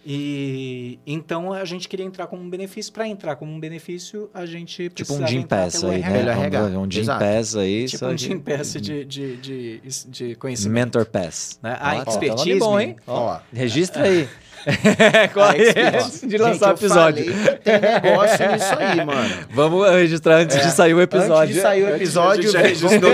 [0.06, 2.92] E então a gente queria entrar como um benefício.
[2.92, 6.10] Para entrar como um benefício, a gente Tipo um Jim Pass aí, RH.
[6.10, 6.30] né?
[6.30, 7.06] RH, Um, um Jim.
[7.06, 7.86] Pass aí.
[7.86, 10.98] Tipo só um Jim Pass de, de, de, de conhecimento.
[10.98, 11.58] Mentor Pass.
[11.62, 11.72] Né?
[11.80, 12.48] A tá expertise...
[12.48, 12.96] nome bom, hein?
[13.06, 13.38] Ó.
[13.52, 14.28] Registra aí.
[15.34, 16.04] Corre expertise.
[16.04, 17.34] antes de lançar o episódio.
[17.34, 19.34] falei que tem negócio nisso aí, mano.
[19.50, 21.42] Vamos registrar antes de sair o episódio.
[21.42, 23.12] Antes de sair o episódio, já registrou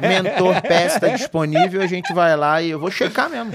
[0.00, 3.52] Mentor Pass está disponível, a gente vai lá e eu vou checar mesmo.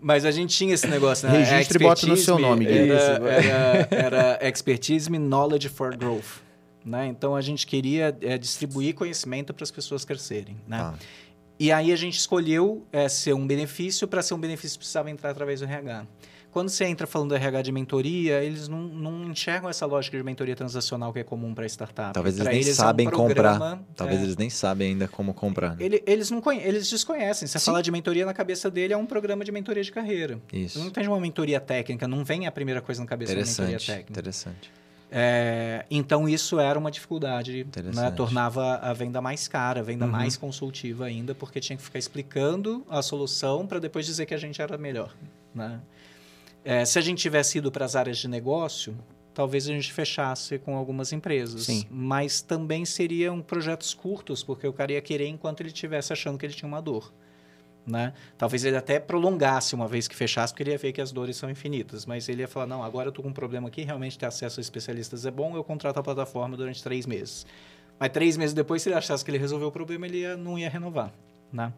[0.00, 1.38] Mas a gente tinha esse negócio, né?
[1.38, 3.28] Registre e bota no seu nome, Era, Guilherme.
[3.28, 6.40] era, era expertise knowledge for growth.
[6.84, 7.06] Né?
[7.06, 10.56] Então a gente queria é, distribuir conhecimento para as pessoas crescerem.
[10.66, 10.78] Né?
[10.78, 10.94] Tá.
[11.60, 15.28] E aí a gente escolheu é, ser um benefício, para ser um benefício precisava entrar
[15.30, 16.06] através do RH.
[16.50, 20.24] Quando você entra falando do RH de mentoria, eles não, não enxergam essa lógica de
[20.24, 22.12] mentoria transacional que é comum para startup.
[22.14, 23.82] Talvez eles Pra nem é um sabem programa, comprar.
[23.94, 25.76] Talvez é, eles nem sabem ainda como comprar.
[25.76, 25.84] né?
[25.84, 27.46] ele- eles, não conhe- eles desconhecem.
[27.46, 27.66] Você Sim.
[27.66, 30.40] falar de mentoria na cabeça dele é um programa de mentoria de carreira.
[30.52, 30.78] Isso.
[30.80, 34.10] Não tem uma mentoria técnica, não vem a primeira coisa na cabeça da mentoria técnica.
[34.10, 34.72] Interessante.
[35.12, 38.10] É, então isso era uma dificuldade, né?
[38.12, 40.10] Tornava a venda mais cara, a venda Uhum.
[40.12, 44.38] mais consultiva ainda, porque tinha que ficar explicando a solução para depois dizer que a
[44.38, 45.12] gente era melhor.
[45.54, 45.80] Né?
[46.64, 48.96] É, se a gente tivesse ido para as áreas de negócio,
[49.34, 51.64] talvez a gente fechasse com algumas empresas.
[51.64, 51.84] Sim.
[51.90, 56.46] Mas também seriam projetos curtos, porque o cara ia querer enquanto ele estivesse achando que
[56.46, 57.12] ele tinha uma dor.
[57.90, 58.12] Né?
[58.38, 61.36] Talvez ele até prolongasse uma vez que fechasse, porque ele ia ver que as dores
[61.36, 62.06] são infinitas.
[62.06, 64.60] Mas ele ia falar: não, agora eu estou com um problema aqui, realmente ter acesso
[64.60, 67.44] a especialistas é bom, eu contrato a plataforma durante três meses.
[67.98, 70.58] Mas três meses depois, se ele achasse que ele resolveu o problema, ele ia- não
[70.58, 71.12] ia renovar.
[71.52, 71.72] Né?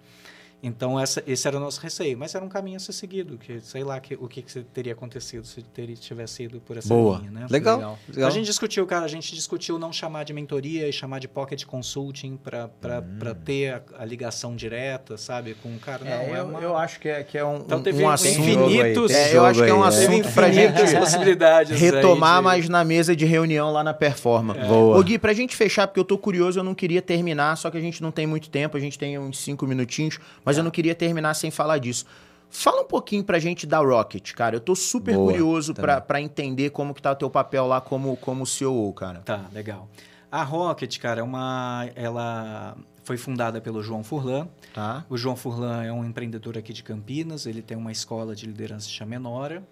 [0.62, 2.16] Então, essa, esse era o nosso receio.
[2.16, 4.92] Mas era um caminho a ser seguido, que sei lá que, o que, que teria
[4.92, 7.18] acontecido se teria, tivesse ido por essa Boa.
[7.18, 7.30] linha.
[7.32, 7.46] Né?
[7.50, 7.76] Legal.
[7.78, 7.98] Legal.
[8.08, 8.28] legal.
[8.28, 11.64] A gente discutiu, cara, a gente discutiu não chamar de mentoria e chamar de pocket
[11.64, 13.34] consulting para Hum.
[13.44, 15.54] ter a, a ligação direta, sabe?
[15.62, 16.04] Com o cara.
[16.04, 16.60] Não, É, é eu, uma...
[16.60, 18.38] eu acho que é, que é um, Então um- teve um assunto.
[18.38, 22.44] infinitos- É, eu acho que é um Teve assunto pra gente infinitas possibilidades retomar de-
[22.44, 24.54] mais na mesa de reunião lá na Performa.
[24.54, 24.98] Boa.
[24.98, 27.76] Ô Gui, pra gente fechar, porque eu tô curioso, eu não queria terminar, só que
[27.76, 30.70] a gente não tem muito tempo, a gente tem uns cinco minutinhos, mas eu não
[30.70, 32.04] queria terminar sem falar disso.
[32.50, 34.56] Fala um pouquinho pra gente da Rocket, cara.
[34.56, 36.06] Eu tô super Boa, curioso pra, também.
[36.06, 39.20] pra entender como que tá o teu papel lá como, como CEO, cara.
[39.20, 39.88] Tá, legal.
[40.30, 41.88] A Rocket, cara, é uma.
[41.94, 44.48] Ela foi fundada pelo João Furlan.
[44.74, 45.04] Tá?
[45.08, 48.86] O João Furlan é um empreendedor aqui de Campinas, ele tem uma escola de liderança
[48.86, 49.62] que chama Menora.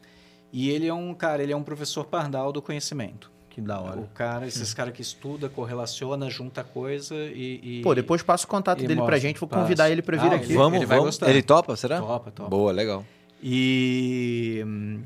[0.53, 3.31] E ele é um cara, ele é um professor pardal do conhecimento.
[3.51, 3.99] Que da hora.
[4.01, 7.79] O cara, esses caras que estuda, correlaciona, junta coisa e.
[7.81, 9.19] e- Pô, depois passa o contato dele pra mostra.
[9.21, 9.63] gente, vou Passa.
[9.63, 10.45] convidar ele pra vir Ah, aqui.
[10.47, 11.05] ele- Vamos, vai vamos.
[11.07, 11.29] gostar.
[11.29, 12.01] Ele topa, será?
[12.01, 12.49] Topa, topa.
[12.49, 13.05] Boa, legal.
[13.43, 15.03] E, hum,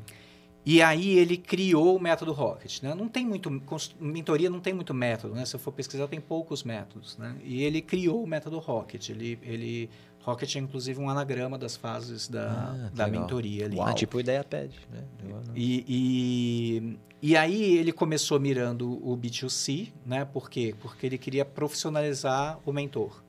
[0.67, 2.81] E aí ele criou o método Rocket.
[2.81, 2.95] Né?
[2.95, 3.51] Não tem muito
[3.99, 5.35] mentoria, não tem muito método.
[5.35, 5.45] Né?
[5.45, 7.17] Se eu for pesquisar, tem poucos métodos.
[7.19, 7.35] Né?
[7.43, 9.09] E ele criou o método Rocket.
[9.09, 9.89] Ele, ele
[10.23, 13.75] Rocket é inclusive um anagrama das fases da, ah, da mentoria ali.
[13.77, 13.93] Uau.
[13.93, 15.03] tipo ideia pad, né?
[15.55, 16.97] E, e,
[17.29, 20.25] e, aí ele começou mirando o B2C, né?
[20.25, 20.75] Por quê?
[20.81, 23.23] Porque ele queria profissionalizar o mentor.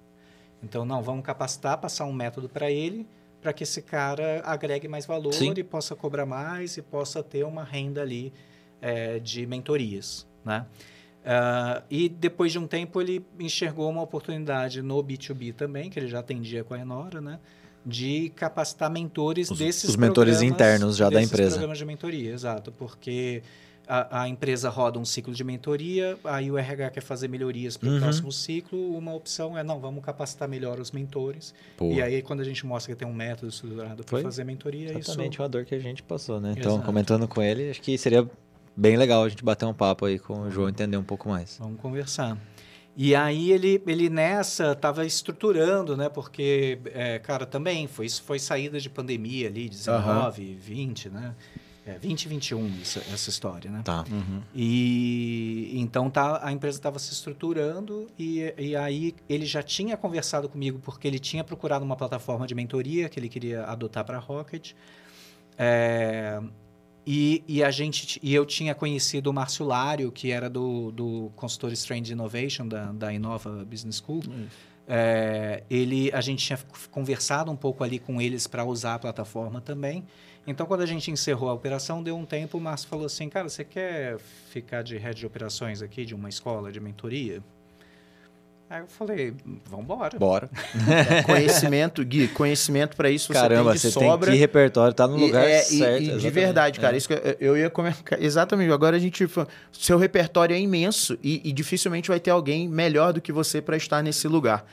[0.63, 3.07] Então, não, vamos capacitar, passar um método para ele
[3.41, 5.55] para que esse cara agregue mais valor Sim.
[5.57, 8.33] e possa cobrar mais e possa ter uma renda ali
[8.81, 10.67] é, de mentorias, né?
[11.27, 16.07] Uh, e depois de um tempo ele enxergou uma oportunidade no B2B também, que ele
[16.09, 17.39] já atendia com a Enora, né?
[17.85, 21.51] De capacitar mentores os, desses Os mentores internos já da empresa.
[21.51, 22.73] programas de mentoria, exato.
[22.73, 23.43] Porque
[23.89, 27.89] a, a, empresa roda um ciclo de mentoria, aí o RH quer fazer melhorias para
[27.89, 28.01] o uhum.
[28.01, 31.55] próximo ciclo, uma opção é, não, vamos capacitar melhor os mentores.
[31.77, 31.93] Pô.
[31.93, 35.35] E aí, quando a gente mostra que tem um método estruturado para fazer mentoria, Exatamente
[35.35, 35.43] isso...
[35.43, 36.55] a dor que a gente passou, né?
[36.57, 36.87] Então, Exato.
[36.87, 38.29] comentando com ele, acho que seria
[38.77, 41.57] bem legal a gente bater um papo aí com o João, entender um pouco mais.
[41.59, 42.37] Vamos conversar.
[42.97, 46.09] E aí ele, ele nessa estava estruturando, né?
[46.09, 50.57] Porque, é, cara, também foi, foi saída de pandemia ali, 19, uhum.
[50.59, 51.35] 20, né?
[51.87, 53.81] É, 2021 essa, essa história, né?
[53.85, 54.05] Tá.
[54.11, 54.43] Uhum.
[54.53, 60.49] E então tá, a empresa estava se estruturando e, e aí ele já tinha conversado
[60.49, 64.21] comigo porque ele tinha procurado uma plataforma de mentoria que ele queria adotar para a
[64.21, 64.73] Rocket.
[65.57, 66.43] É,
[67.07, 71.31] e, e, a gente, e eu tinha conhecido o Márcio Lário, que era do, do
[71.37, 74.23] consultor Strange Innovation da, da Inova Business School.
[74.89, 76.59] É, ele, a gente tinha
[76.91, 80.05] conversado um pouco ali com eles para usar a plataforma também.
[80.47, 83.49] Então, quando a gente encerrou a operação, deu um tempo, o Márcio falou assim, cara,
[83.49, 87.43] você quer ficar de head de operações aqui de uma escola de mentoria?
[88.69, 89.33] Aí eu falei,
[89.71, 90.19] vamos embora.
[90.19, 90.51] Bora.
[91.25, 94.27] conhecimento, Gui, conhecimento para isso Caramba, você tem, você sobra.
[94.27, 96.03] tem que repertório, tá no lugar é, certo.
[96.03, 96.99] E, e de verdade, cara, é.
[96.99, 98.19] isso que eu, eu ia comentar.
[98.21, 99.25] Exatamente, agora a gente.
[99.71, 103.77] Seu repertório é imenso e, e dificilmente vai ter alguém melhor do que você para
[103.77, 104.67] estar nesse lugar.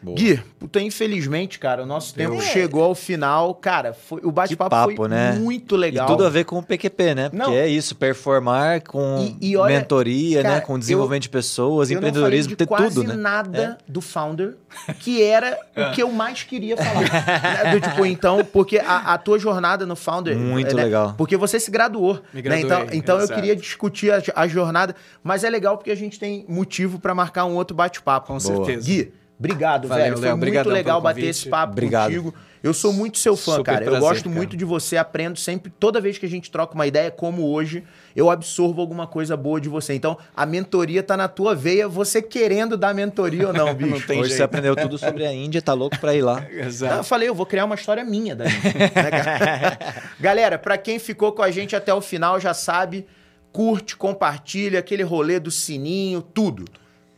[0.00, 0.16] Boa.
[0.16, 2.40] Gui, puta, infelizmente, cara, o nosso tempo é.
[2.40, 3.52] chegou ao final.
[3.54, 5.32] Cara, foi, o bate-papo foi né?
[5.32, 6.06] muito legal.
[6.06, 7.28] E tudo a ver com o PQP, né?
[7.28, 7.52] Porque não.
[7.52, 10.60] é isso, performar com e, e olha, mentoria, cara, né?
[10.60, 13.14] Com desenvolvimento eu, de pessoas, empreendedorismo, ter tudo, né?
[13.14, 13.92] nada é.
[13.92, 14.56] do Founder,
[15.00, 17.00] que era o que eu mais queria falar.
[17.64, 17.74] né?
[17.74, 20.36] do, tipo, então, porque a, a, tua jornada no Founder...
[20.36, 20.84] Muito né?
[20.84, 21.14] legal.
[21.18, 22.22] Porque você se graduou.
[22.32, 22.60] Me né?
[22.60, 24.94] Então, então eu queria discutir a, a, jornada,
[25.24, 28.28] mas é legal porque a gente tem motivo para marcar um outro bate-papo.
[28.28, 28.40] Com Boa.
[28.40, 28.86] certeza.
[28.86, 30.18] Gui, Obrigado, Valeu, velho.
[30.18, 32.06] Foi muito legal bater esse papo Obrigado.
[32.06, 32.34] contigo.
[32.60, 33.84] Eu sou muito seu fã, Super cara.
[33.84, 34.34] Prazer, eu gosto cara.
[34.34, 35.70] muito de você, aprendo sempre.
[35.78, 37.84] Toda vez que a gente troca uma ideia, como hoje,
[38.16, 39.94] eu absorvo alguma coisa boa de você.
[39.94, 43.90] Então, a mentoria tá na tua veia, você querendo dar mentoria ou não, bicho.
[43.90, 44.38] não tem hoje jeito.
[44.38, 46.44] você aprendeu tudo sobre a Índia, tá louco pra ir lá.
[46.50, 46.96] Exato.
[46.96, 48.72] Eu falei, eu vou criar uma história minha da Índia.
[48.74, 49.78] Né,
[50.18, 53.06] Galera, pra quem ficou com a gente até o final, já sabe,
[53.52, 56.64] curte, compartilha, aquele rolê do sininho, tudo.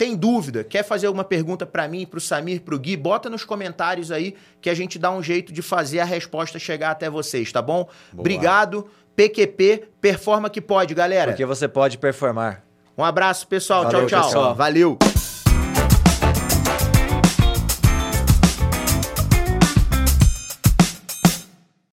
[0.01, 0.65] Tem dúvida?
[0.65, 2.97] Quer fazer alguma pergunta para mim, para o Samir, para o Gui?
[2.97, 6.93] Bota nos comentários aí que a gente dá um jeito de fazer a resposta chegar
[6.93, 7.85] até vocês, tá bom?
[7.85, 8.21] Boa.
[8.21, 8.87] Obrigado.
[9.15, 11.33] PQP, performa que pode, galera.
[11.33, 12.65] Porque você pode performar.
[12.97, 13.83] Um abraço, pessoal.
[13.83, 14.25] Valeu, tchau, tchau.
[14.25, 14.55] Pessoal.
[14.55, 14.99] Valeu.